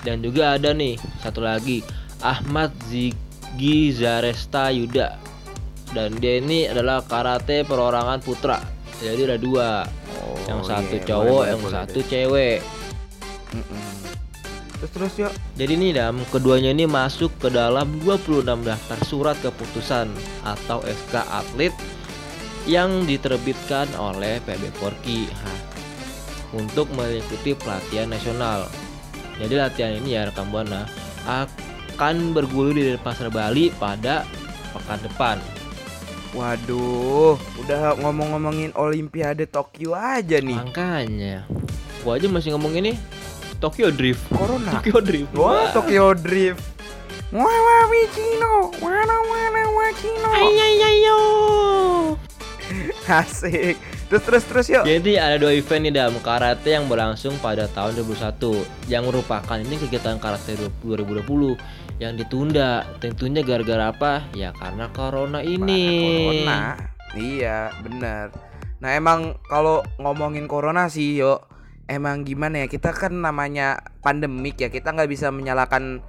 dan 0.00 0.24
juga 0.24 0.56
ada 0.56 0.72
nih 0.72 0.96
satu 1.20 1.44
lagi 1.44 1.84
Ahmad 2.24 2.72
Zigi 3.56 3.90
Zaresta 3.92 4.70
Yuda 4.70 5.18
dan 5.90 6.14
dia 6.22 6.38
ini 6.38 6.70
adalah 6.70 7.02
karate 7.02 7.66
perorangan 7.66 8.22
putra 8.22 8.62
jadi 9.02 9.34
ada 9.34 9.38
dua 9.40 9.68
Oh, 10.20 10.36
yang 10.44 10.60
satu 10.60 11.00
iya, 11.00 11.06
cowok 11.08 11.24
boleh, 11.32 11.48
yang 11.48 11.60
boleh 11.64 11.74
satu 11.80 11.98
deh. 11.98 12.06
cewek 12.06 12.58
Mm-mm. 13.50 13.88
Terus 14.80 14.90
terus 14.92 15.12
yuk. 15.16 15.32
Jadi 15.56 15.72
nih 15.76 15.90
Dam, 15.96 16.16
keduanya 16.28 16.72
ini 16.72 16.84
masuk 16.88 17.32
ke 17.36 17.48
dalam 17.48 18.00
26 18.04 18.44
daftar 18.44 18.98
surat 19.04 19.36
keputusan 19.40 20.08
atau 20.40 20.80
SK 20.84 21.14
atlet 21.20 21.72
yang 22.64 23.04
diterbitkan 23.04 23.88
oleh 23.96 24.40
PB 24.44 24.72
Porki 24.80 25.28
Hah, 25.28 25.58
untuk 26.56 26.88
mengikuti 26.96 27.52
pelatihan 27.52 28.08
nasional. 28.08 28.68
Jadi 29.36 29.54
latihan 29.56 29.96
ini 29.96 30.16
ya 30.16 30.28
rekam 30.28 30.48
buana 30.52 30.84
akan 32.00 32.32
bergulir 32.32 32.96
di 32.96 32.96
Pasar 32.96 33.28
Bali 33.28 33.68
pada 33.76 34.24
pekan 34.72 34.96
depan. 35.04 35.36
Waduh, 36.32 37.36
udah 37.60 37.92
ngomong-ngomongin 38.00 38.72
Olimpiade 38.72 39.44
Tokyo 39.44 39.92
aja 39.92 40.40
nih. 40.40 40.56
Makanya, 40.56 41.44
gua 42.00 42.16
aja 42.16 42.24
masih 42.32 42.56
ngomong 42.56 42.72
ini 42.80 42.96
Tokyo 43.60 43.92
Drift. 43.92 44.32
Corona. 44.32 44.80
Tokyo 44.80 45.04
Drift. 45.04 45.28
Wah, 45.36 45.68
Tokyo 45.76 46.16
Drift. 46.16 46.64
Wah, 47.36 47.44
wah, 47.44 47.84
Wichino. 47.92 48.72
Wana, 48.80 49.16
wana, 49.20 49.62
wachino. 49.68 50.32
Asik. 53.20 53.76
Terus 54.10 54.22
terus 54.26 54.44
terus 54.50 54.66
yuk. 54.66 54.82
Jadi 54.82 55.14
ada 55.22 55.38
dua 55.38 55.54
event 55.54 55.86
nih 55.86 55.94
dalam 55.94 56.18
karate 56.18 56.74
yang 56.74 56.90
berlangsung 56.90 57.38
pada 57.38 57.70
tahun 57.70 57.94
2021 58.02 58.90
yang 58.90 59.06
merupakan 59.06 59.54
ini 59.54 59.78
kegiatan 59.78 60.18
karate 60.18 60.58
2020 60.82 61.54
yang 62.00 62.16
ditunda. 62.16 62.88
Tentunya 62.98 63.44
gara-gara 63.44 63.92
apa? 63.92 64.24
Ya 64.32 64.50
karena 64.56 64.88
corona 64.90 65.44
ini. 65.44 65.84
Corona. 66.00 66.60
Iya, 67.12 67.70
bener. 67.84 68.32
Nah, 68.80 68.90
emang 68.96 69.36
kalau 69.46 69.84
ngomongin 70.00 70.48
corona 70.48 70.88
sih, 70.88 71.20
yuk. 71.20 71.44
Emang 71.84 72.24
gimana 72.24 72.64
ya? 72.64 72.66
Kita 72.66 72.96
kan 72.96 73.12
namanya 73.20 73.84
pandemik 74.00 74.56
ya. 74.56 74.72
Kita 74.72 74.96
nggak 74.96 75.10
bisa 75.12 75.28
menyalahkan 75.28 76.00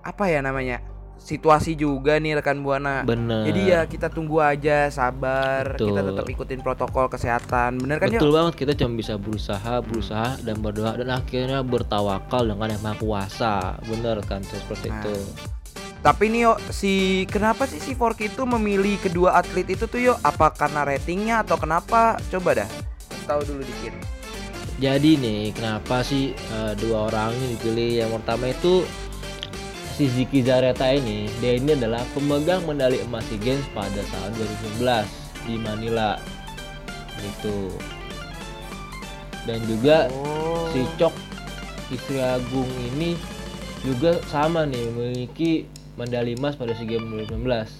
apa 0.00 0.24
ya 0.32 0.40
namanya? 0.40 0.80
Situasi 1.16 1.72
juga 1.72 2.20
nih 2.20 2.36
rekan 2.36 2.60
Buana. 2.60 3.00
Bener. 3.00 3.48
Jadi 3.48 3.60
ya 3.64 3.88
kita 3.88 4.12
tunggu 4.12 4.38
aja, 4.38 4.92
sabar. 4.92 5.72
Kita 5.72 5.88
Betul. 5.88 6.08
tetap 6.12 6.26
ikutin 6.28 6.60
protokol 6.60 7.08
kesehatan. 7.08 7.80
Bener 7.80 7.96
kan, 7.96 8.12
Betul 8.12 8.28
yuk? 8.28 8.36
banget 8.36 8.54
kita 8.60 8.72
cuma 8.76 8.92
bisa 8.94 9.14
berusaha, 9.16 9.74
berusaha 9.80 10.36
dan 10.44 10.60
berdoa 10.60 10.92
dan 10.94 11.08
akhirnya 11.08 11.64
bertawakal 11.64 12.44
dengan 12.44 12.68
yang 12.68 12.82
maha 12.84 12.96
kuasa. 13.00 13.54
Bener 13.88 14.20
kan 14.22 14.44
seperti 14.44 14.92
Nah. 14.92 15.00
itu. 15.00 15.14
Tapi 16.04 16.28
nih 16.28 16.40
yuk, 16.44 16.58
si 16.68 16.92
kenapa 17.32 17.64
sih 17.64 17.80
si 17.80 17.96
Forky 17.96 18.28
itu 18.28 18.44
memilih 18.44 19.00
kedua 19.00 19.40
atlet 19.40 19.64
itu 19.64 19.88
tuh 19.88 20.12
yuk? 20.12 20.20
Apa 20.20 20.52
karena 20.52 20.84
ratingnya 20.84 21.40
atau 21.40 21.56
kenapa? 21.56 22.20
Coba 22.28 22.60
dah. 22.60 22.68
Tahu 23.24 23.40
dulu 23.48 23.64
dikit. 23.64 23.96
Jadi 24.76 25.16
nih, 25.16 25.56
kenapa 25.56 26.04
sih 26.04 26.36
eh, 26.36 26.72
dua 26.76 27.08
orang 27.08 27.32
ini 27.32 27.56
dipilih? 27.56 28.04
Yang 28.04 28.10
pertama 28.20 28.44
itu 28.52 28.84
si 29.94 30.10
Ziki 30.10 30.42
Zareta 30.42 30.90
ini, 30.90 31.30
dia 31.38 31.54
ini 31.54 31.78
adalah 31.78 32.02
pemegang 32.18 32.66
medali 32.66 32.98
emas 33.06 33.22
SEA 33.30 33.38
Games 33.38 33.66
pada 33.70 34.02
tahun 34.10 34.30
2019 34.82 35.06
di 35.46 35.54
Manila. 35.62 36.18
Gitu. 37.22 37.70
Dan 39.46 39.62
juga 39.70 40.10
Oh. 40.10 40.66
si 40.74 40.82
Cok 40.98 41.14
Istri 41.94 42.18
Agung 42.18 42.66
ini 42.90 43.14
juga 43.86 44.18
sama 44.32 44.66
nih 44.66 44.88
memiliki 44.90 45.68
medali 45.94 46.34
emas 46.34 46.58
pada 46.58 46.74
SEA 46.74 46.90
Games 46.90 47.06
2019. 47.30 47.70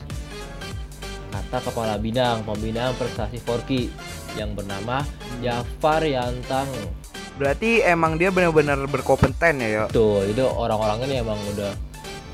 Kata 1.34 1.58
kepala 1.66 1.98
bidang 1.98 2.46
pembinaan 2.46 2.94
prestasi 2.94 3.42
Forky 3.42 3.90
yang 4.38 4.54
bernama 4.54 5.02
Jafar 5.42 6.06
Yantang. 6.06 6.70
Berarti 7.34 7.82
emang 7.82 8.14
dia 8.14 8.30
benar-benar 8.30 8.78
berkompeten 8.86 9.58
ya, 9.58 9.68
yuk. 9.82 9.88
Tuh, 9.90 10.22
itu 10.30 10.46
orang-orang 10.46 11.02
ini 11.10 11.18
emang 11.18 11.34
udah 11.50 11.74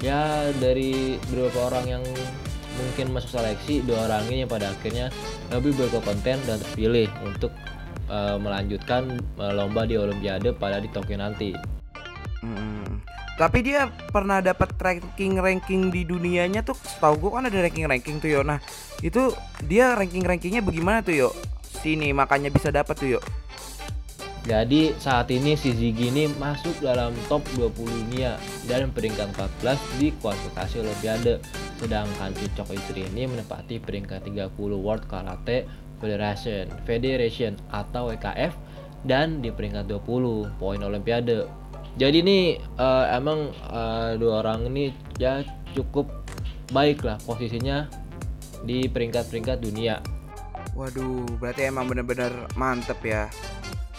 ya 0.01 0.49
dari 0.57 1.21
beberapa 1.29 1.69
orang 1.73 2.01
yang 2.01 2.05
mungkin 2.81 3.13
masuk 3.13 3.37
seleksi 3.37 3.85
dua 3.85 4.09
orang 4.09 4.25
ini 4.33 4.49
pada 4.49 4.73
akhirnya 4.73 5.13
lebih 5.53 5.77
berkompeten 5.77 6.41
dan 6.49 6.57
terpilih 6.57 7.09
untuk 7.25 7.53
eh, 8.09 8.37
melanjutkan 8.41 9.21
eh, 9.21 9.53
lomba 9.53 9.85
di 9.85 10.01
Olimpiade 10.01 10.57
pada 10.57 10.81
di 10.81 10.89
Tokyo 10.89 11.21
nanti. 11.21 11.53
Mm. 12.41 13.05
Tapi 13.41 13.65
dia 13.65 13.89
pernah 14.13 14.45
dapat 14.45 14.77
ranking-ranking 14.77 15.89
di 15.89 16.05
dunianya 16.05 16.61
tuh. 16.61 16.77
Tahu 16.77 17.15
gue 17.17 17.31
kan 17.33 17.49
ada 17.49 17.57
ranking-ranking 17.57 18.21
tuh 18.21 18.29
yo. 18.29 18.41
Nah 18.45 18.61
itu 19.01 19.33
dia 19.65 19.97
ranking-rankingnya 19.97 20.61
bagaimana 20.61 21.01
tuh 21.01 21.17
yo? 21.17 21.29
Sini 21.65 22.13
makanya 22.13 22.53
bisa 22.53 22.69
dapat 22.69 22.97
tuh 23.01 23.17
yo. 23.17 23.21
Jadi 24.41 24.97
saat 24.97 25.29
ini 25.29 25.53
si 25.53 25.77
Ziggy 25.77 26.09
ini 26.09 26.25
masuk 26.41 26.81
dalam 26.81 27.13
top 27.29 27.45
20 27.61 27.77
dunia 27.77 28.41
dan 28.65 28.89
peringkat 28.89 29.37
14 29.37 29.77
di 30.01 30.17
kualifikasi 30.17 30.81
Olimpiade. 30.81 31.45
Sedangkan 31.77 32.33
si 32.33 32.49
Cok 32.57 32.73
Istri 32.73 33.13
ini 33.13 33.29
menempati 33.29 33.77
peringkat 33.85 34.25
30 34.25 34.57
World 34.57 35.05
Karate 35.13 35.69
Federation, 36.01 36.73
Federation 36.89 37.53
atau 37.69 38.09
WKF 38.09 38.57
dan 39.05 39.45
di 39.45 39.53
peringkat 39.53 39.85
20 39.93 40.57
poin 40.57 40.81
Olimpiade. 40.81 41.45
Jadi 42.01 42.25
ini 42.25 42.39
eh, 42.57 43.07
emang 43.13 43.53
eh, 43.53 44.17
dua 44.17 44.41
orang 44.41 44.73
ini 44.73 44.89
ya 45.21 45.45
cukup 45.77 46.09
baik 46.73 47.05
lah 47.05 47.21
posisinya 47.29 47.93
di 48.65 48.89
peringkat-peringkat 48.89 49.61
dunia. 49.61 50.01
Waduh, 50.73 51.29
berarti 51.37 51.69
emang 51.69 51.93
bener-bener 51.93 52.49
mantep 52.57 52.97
ya 53.05 53.29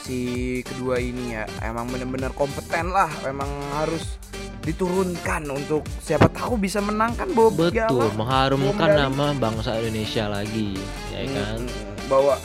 si 0.02 0.20
kedua 0.66 0.98
ini 0.98 1.38
ya. 1.38 1.46
Emang 1.62 1.88
bener-bener 1.90 2.34
kompeten 2.34 2.90
lah. 2.92 3.10
Emang 3.26 3.50
harus 3.78 4.18
diturunkan 4.62 5.50
untuk 5.50 5.82
siapa 5.98 6.30
tahu 6.30 6.54
bisa 6.58 6.78
menangkan 6.86 7.34
Bob 7.34 7.58
Betul, 7.58 8.14
mengharumkan 8.14 8.94
medali. 8.94 9.02
nama 9.10 9.26
bangsa 9.34 9.74
Indonesia 9.82 10.30
lagi, 10.30 10.78
ya 11.10 11.26
kan? 11.26 11.66
bawa 12.06 12.38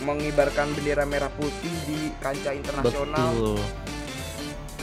mengibarkan 0.00 0.72
bendera 0.72 1.04
merah 1.04 1.28
putih 1.36 1.74
di 1.84 2.08
kancah 2.24 2.56
internasional. 2.56 3.28
Betul. 3.28 3.60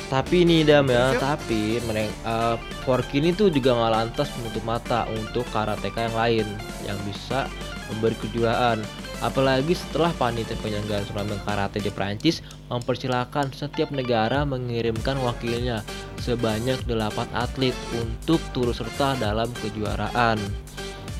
Tapi 0.08 0.38
nih 0.48 0.64
Dam 0.64 0.88
ya, 0.88 1.12
Siap. 1.12 1.20
tapi 1.20 1.84
mereka 1.84 2.56
Forky 2.88 3.20
ini 3.20 3.36
tuh 3.36 3.52
juga 3.52 3.76
nggak 3.76 3.92
lantas 3.92 4.32
menutup 4.40 4.64
mata 4.64 5.04
untuk 5.12 5.44
karateka 5.52 6.08
yang 6.08 6.16
lain 6.16 6.48
yang 6.88 7.00
bisa 7.04 7.50
memberi 7.92 8.16
kejuaraan. 8.22 8.80
Apalagi 9.18 9.74
setelah 9.74 10.14
panitia 10.14 10.54
penyelenggara 10.62 11.02
turnamen 11.10 11.42
karate 11.42 11.82
di 11.82 11.90
Prancis 11.90 12.46
mempersilahkan 12.70 13.50
setiap 13.50 13.90
negara 13.90 14.46
mengirimkan 14.46 15.18
wakilnya 15.26 15.82
sebanyak 16.22 16.78
8 16.86 17.34
atlet 17.34 17.74
untuk 17.98 18.38
turut 18.54 18.78
serta 18.78 19.18
dalam 19.18 19.50
kejuaraan. 19.58 20.38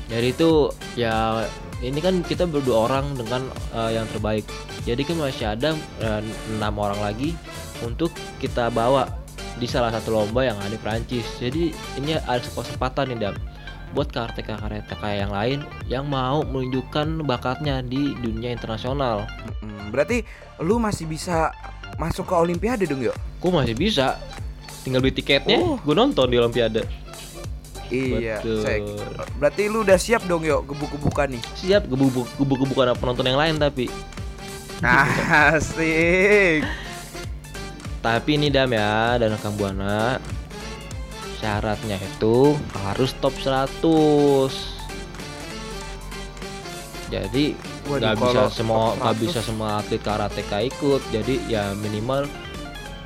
Jadi 0.06 0.28
itu 0.30 0.70
ya 0.94 1.42
ini 1.82 1.98
kan 1.98 2.22
kita 2.22 2.46
berdua 2.46 2.86
orang 2.86 3.18
dengan 3.18 3.42
eh, 3.74 3.98
yang 3.98 4.06
terbaik. 4.14 4.46
Jadi 4.86 5.02
kan 5.02 5.16
masih 5.18 5.46
ada 5.58 5.74
eh, 5.98 6.22
enam 6.54 6.74
orang 6.78 7.02
lagi 7.02 7.34
untuk 7.82 8.14
kita 8.38 8.70
bawa 8.70 9.10
di 9.58 9.66
salah 9.66 9.90
satu 9.90 10.14
lomba 10.14 10.46
yang 10.46 10.54
ada 10.62 10.70
di 10.70 10.78
Prancis. 10.78 11.26
Jadi 11.42 11.74
ini 11.98 12.14
ada 12.14 12.46
kesempatan 12.46 13.10
nih 13.10 13.18
Dam 13.26 13.57
buat 13.90 14.08
karateka-karateka 14.08 15.08
yang 15.10 15.32
lain 15.32 15.58
yang 15.86 16.04
mau 16.04 16.42
menunjukkan 16.42 17.24
bakatnya 17.24 17.80
di 17.80 18.12
dunia 18.14 18.52
internasional. 18.52 19.24
Berarti 19.88 20.22
lu 20.60 20.76
masih 20.76 21.04
bisa 21.04 21.50
masuk 21.96 22.28
ke 22.28 22.34
Olimpiade 22.34 22.84
dong 22.84 23.00
yo? 23.00 23.14
Gue 23.38 23.50
masih 23.50 23.72
bisa 23.72 24.20
tinggal 24.84 25.00
beli 25.00 25.12
tiketnya, 25.12 25.58
Oh. 25.58 25.80
gue 25.80 25.94
nonton 25.94 26.28
di 26.28 26.36
Olimpiade. 26.36 26.84
Iya. 27.88 28.44
Betul. 28.44 28.60
saya- 28.60 28.84
berarti 29.40 29.62
lu 29.64 29.80
udah 29.80 29.96
siap 29.96 30.28
dong 30.28 30.44
yo 30.44 30.60
gebuk-gebukan 30.60 31.32
nih. 31.32 31.42
Siap 31.56 31.88
gebuk-gebuk 31.88 32.28
gebuk-gebukan 32.36 32.92
penonton 33.00 33.24
yang 33.24 33.40
lain 33.40 33.56
tapi 33.56 33.88
Asik. 35.48 36.62
Tapi 37.98 38.30
ini 38.30 38.46
Dam 38.48 38.70
ya 38.70 39.18
dan 39.18 39.34
rekan 39.34 39.56
Buana 39.58 40.20
syaratnya 41.38 41.96
itu 42.02 42.58
harus 42.84 43.14
top 43.22 43.34
100. 43.38 44.50
Jadi 47.08 47.56
nggak 47.88 48.20
bisa 48.20 48.52
semua 48.52 48.92
nggak 49.00 49.16
100. 49.16 49.24
bisa 49.24 49.40
semua 49.40 49.80
atlet 49.80 50.02
karateka 50.02 50.60
ikut. 50.60 51.00
Jadi 51.08 51.40
ya 51.48 51.72
minimal 51.78 52.28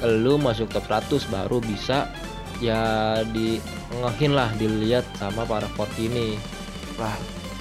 lu 0.03 0.35
masuk 0.41 0.67
top 0.75 0.91
100 0.91 1.31
baru 1.31 1.63
bisa 1.63 2.11
ya 2.59 3.23
di 3.31 3.63
ngehin 3.95 4.33
lah 4.35 4.51
dilihat 4.59 5.07
sama 5.21 5.47
para 5.47 5.71
court 5.79 5.93
ini. 5.99 6.35
Lah, 6.99 7.15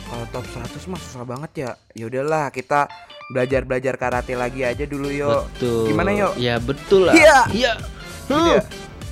kalau 0.10 0.26
top 0.34 0.46
100 0.50 0.90
mah 0.90 1.00
susah 1.02 1.24
banget 1.26 1.52
ya. 1.54 1.72
Ya 1.94 2.06
udahlah, 2.10 2.50
kita 2.50 2.90
belajar-belajar 3.32 3.96
karate 3.96 4.34
lagi 4.36 4.66
aja 4.66 4.84
dulu 4.84 5.08
yuk. 5.08 5.48
Betul. 5.56 5.94
Gimana, 5.94 6.10
Yo? 6.12 6.30
Ya 6.36 6.60
betul 6.60 7.08
lah. 7.08 7.16
Iya. 7.16 7.40
Iya. 7.54 7.74
Gitu 8.28 8.50
ya? 8.50 8.64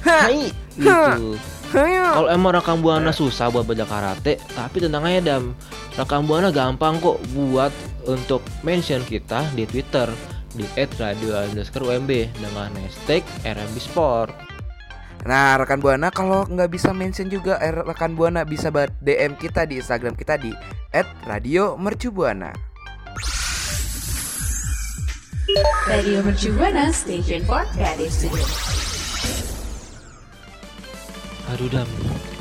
Hai. 0.04 0.52
Gitu. 0.80 1.36
Ayo. 1.70 2.06
Kalau 2.18 2.30
emang 2.34 2.58
rekam 2.58 2.82
buana 2.82 3.14
susah 3.14 3.54
buat 3.54 3.62
belajar 3.62 3.86
karate, 3.86 4.42
tapi 4.58 4.82
tenang 4.82 5.06
aja 5.06 5.38
dam. 5.38 5.54
Rekam 5.94 6.26
buana 6.26 6.50
gampang 6.50 6.98
kok 6.98 7.22
buat 7.36 7.70
untuk 8.10 8.42
mention 8.66 9.06
kita 9.06 9.46
di 9.54 9.70
Twitter 9.70 10.10
di 10.58 10.66
@radio_umb 10.74 12.10
dengan 12.10 12.70
hashtag 12.74 13.22
RMB 13.46 13.78
Sport. 13.78 14.34
Nah, 15.28 15.60
rekan 15.60 15.84
Buana 15.84 16.16
kalau 16.16 16.48
nggak 16.48 16.72
bisa 16.72 16.96
mention 16.96 17.28
juga 17.28 17.60
eh, 17.60 17.76
rekan 17.76 18.16
Buana 18.16 18.48
bisa 18.48 18.72
buat 18.72 18.88
DM 19.04 19.36
kita 19.36 19.68
di 19.68 19.84
Instagram 19.84 20.16
kita 20.16 20.40
di 20.40 20.56
@radiomercubuana. 21.28 22.56
Radio 25.90 26.22
Mercu 26.22 26.54
Buana 26.54 26.94
Station 26.94 27.42
for 27.44 27.66
Creative 27.74 28.14
Studio. 28.14 28.89
Aduh 31.50 31.66
dam, 31.68 31.90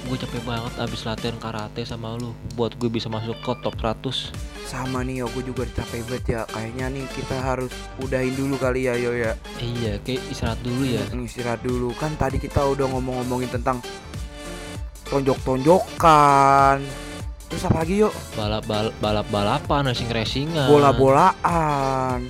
gue 0.05 0.17
capek 0.17 0.43
banget 0.45 0.69
abis 0.77 1.01
latihan 1.03 1.33
karate 1.39 1.81
sama 1.83 2.13
lu 2.15 2.37
buat 2.53 2.77
gue 2.77 2.87
bisa 2.87 3.09
masuk 3.09 3.41
ke 3.41 3.53
top 3.63 3.73
100 3.75 4.37
Sama 4.63 5.01
nih 5.01 5.25
yo, 5.25 5.33
gue 5.33 5.49
juga 5.49 5.65
capek 5.67 6.05
banget 6.05 6.25
ya. 6.29 6.43
Kayaknya 6.47 6.87
nih 6.93 7.05
kita 7.09 7.37
harus 7.41 7.73
udahin 7.99 8.37
dulu 8.37 8.61
kali 8.61 8.85
ya 8.85 8.95
yo 8.95 9.17
ya. 9.17 9.33
Iya 9.57 9.97
kayak 9.99 10.21
istirahat 10.29 10.61
dulu 10.61 10.83
ya 10.85 11.01
Mm, 11.09 11.25
Istirahat 11.25 11.61
dulu 11.63 11.97
kan 11.97 12.13
tadi 12.15 12.37
kita 12.37 12.61
udah 12.61 12.85
ngomong-ngomongin 12.87 13.49
tentang 13.51 13.81
tonjok-tonjokan. 15.09 16.85
Terus 17.49 17.65
apa 17.65 17.81
lagi 17.81 18.05
yuk? 18.05 18.13
balap 18.37 18.69
balap 18.69 18.93
balap 19.01 19.27
balapan 19.33 19.89
racing 19.89 20.13
racingan 20.13 20.69
Bola-bolaan. 20.69 22.29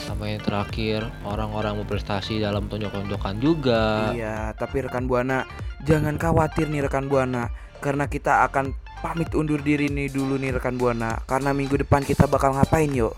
sama 0.00 0.28
yang 0.28 0.40
terakhir 0.40 1.00
orang-orang 1.24 1.80
berprestasi 1.80 2.36
dalam 2.38 2.68
tonjok-tonjokan 2.68 3.36
juga 3.36 4.12
Iya, 4.12 4.52
tapi 4.54 4.80
rekan 4.80 5.04
Buana 5.04 5.44
jangan 5.84 6.16
khawatir 6.16 6.66
nih 6.68 6.88
rekan 6.88 7.06
Buana 7.06 7.52
karena 7.84 8.08
kita 8.08 8.48
akan 8.48 8.72
pamit 9.04 9.36
undur 9.36 9.60
diri 9.60 9.92
nih 9.92 10.08
dulu 10.08 10.40
nih 10.40 10.56
rekan 10.56 10.80
Buana 10.80 11.20
karena 11.28 11.52
minggu 11.52 11.76
depan 11.84 12.00
kita 12.02 12.24
bakal 12.24 12.56
ngapain 12.56 12.88
yuk? 12.90 13.12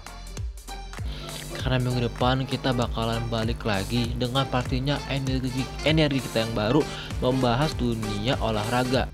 karena 1.63 1.83
minggu 1.83 2.07
depan 2.07 2.47
kita 2.47 2.71
bakalan 2.71 3.19
balik 3.27 3.67
lagi 3.67 4.15
dengan 4.15 4.47
pastinya 4.47 5.03
energi 5.11 5.67
energi 5.83 6.23
kita 6.23 6.47
yang 6.47 6.55
baru 6.55 6.79
membahas 7.19 7.75
dunia 7.75 8.39
olahraga 8.39 9.11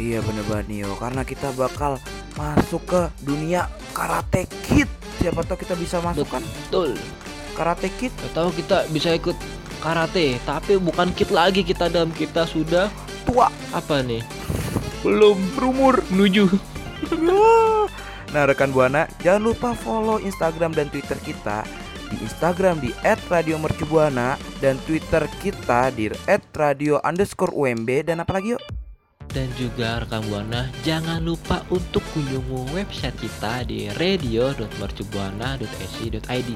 Iya 0.00 0.24
bener 0.24 0.44
banget 0.48 0.66
nih 0.72 0.78
yo 0.88 0.96
karena 0.96 1.20
kita 1.20 1.52
bakal 1.52 2.00
masuk 2.32 2.80
ke 2.88 3.00
dunia 3.20 3.68
karate 3.92 4.48
kid. 4.64 4.88
Siapa 5.20 5.44
tahu 5.44 5.60
kita 5.60 5.76
bisa 5.76 6.00
masuk 6.00 6.24
kan 6.32 6.40
betul 6.40 6.96
karate 7.52 7.92
kid? 8.00 8.12
atau 8.32 8.48
kita 8.48 8.88
bisa 8.88 9.12
ikut 9.12 9.36
karate 9.82 10.38
tapi 10.46 10.78
bukan 10.78 11.10
kit 11.12 11.34
lagi 11.34 11.66
kita 11.66 11.90
dalam 11.90 12.14
kita 12.14 12.46
sudah 12.46 12.88
Tua. 13.22 13.50
Apa 13.70 14.02
nih? 14.02 14.22
Belum 15.02 15.38
berumur. 15.58 16.02
Menuju. 16.10 16.46
Nah 18.32 18.48
rekan 18.48 18.72
Buana 18.72 19.04
jangan 19.20 19.52
lupa 19.52 19.76
follow 19.76 20.16
Instagram 20.16 20.72
dan 20.72 20.88
Twitter 20.88 21.20
kita. 21.20 21.68
Di 22.08 22.16
Instagram 22.24 22.80
di 22.80 22.88
@radiomercubuana 23.04 24.40
dan 24.56 24.80
Twitter 24.88 25.28
kita 25.44 25.92
di 25.92 26.08
@radio_umb. 26.56 27.88
Dan 28.08 28.24
apalagi 28.24 28.56
yuk? 28.56 28.81
Dan 29.32 29.48
juga 29.56 30.04
rekan 30.04 30.20
Buana 30.28 30.68
jangan 30.84 31.24
lupa 31.24 31.64
untuk 31.72 32.04
kunjungi 32.12 32.76
website 32.76 33.16
kita 33.16 33.64
di 33.64 33.88
radio.mercubuana.ac.id 33.96 36.50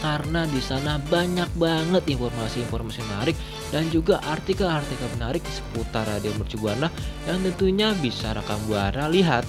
karena 0.00 0.48
di 0.48 0.64
sana 0.64 0.96
banyak 0.96 1.52
banget 1.60 2.08
informasi-informasi 2.08 3.04
menarik 3.10 3.36
dan 3.68 3.84
juga 3.92 4.16
artikel-artikel 4.24 5.04
menarik 5.20 5.44
seputar 5.50 6.08
Radio 6.08 6.32
Mercubuana 6.40 6.88
yang 7.28 7.44
tentunya 7.44 7.92
bisa 7.98 8.32
rekan 8.32 8.56
Buana 8.64 9.12
lihat. 9.12 9.44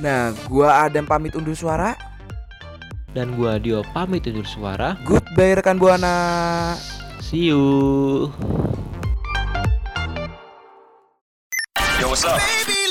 Nah 0.00 0.32
gua 0.48 0.88
Adam 0.88 1.04
pamit 1.04 1.36
undur 1.36 1.58
suara. 1.58 1.92
Dan 3.10 3.34
gua 3.34 3.58
Dio 3.58 3.82
pamit 3.90 4.22
undur 4.30 4.46
suara. 4.46 4.94
Goodbye 5.02 5.58
rekan 5.58 5.82
Buana. 5.82 6.78
See 7.18 7.50
you. 7.50 8.30
Yo, 12.00 12.08
what's 12.08 12.24
up? 12.24 12.40
Radio 12.66 12.89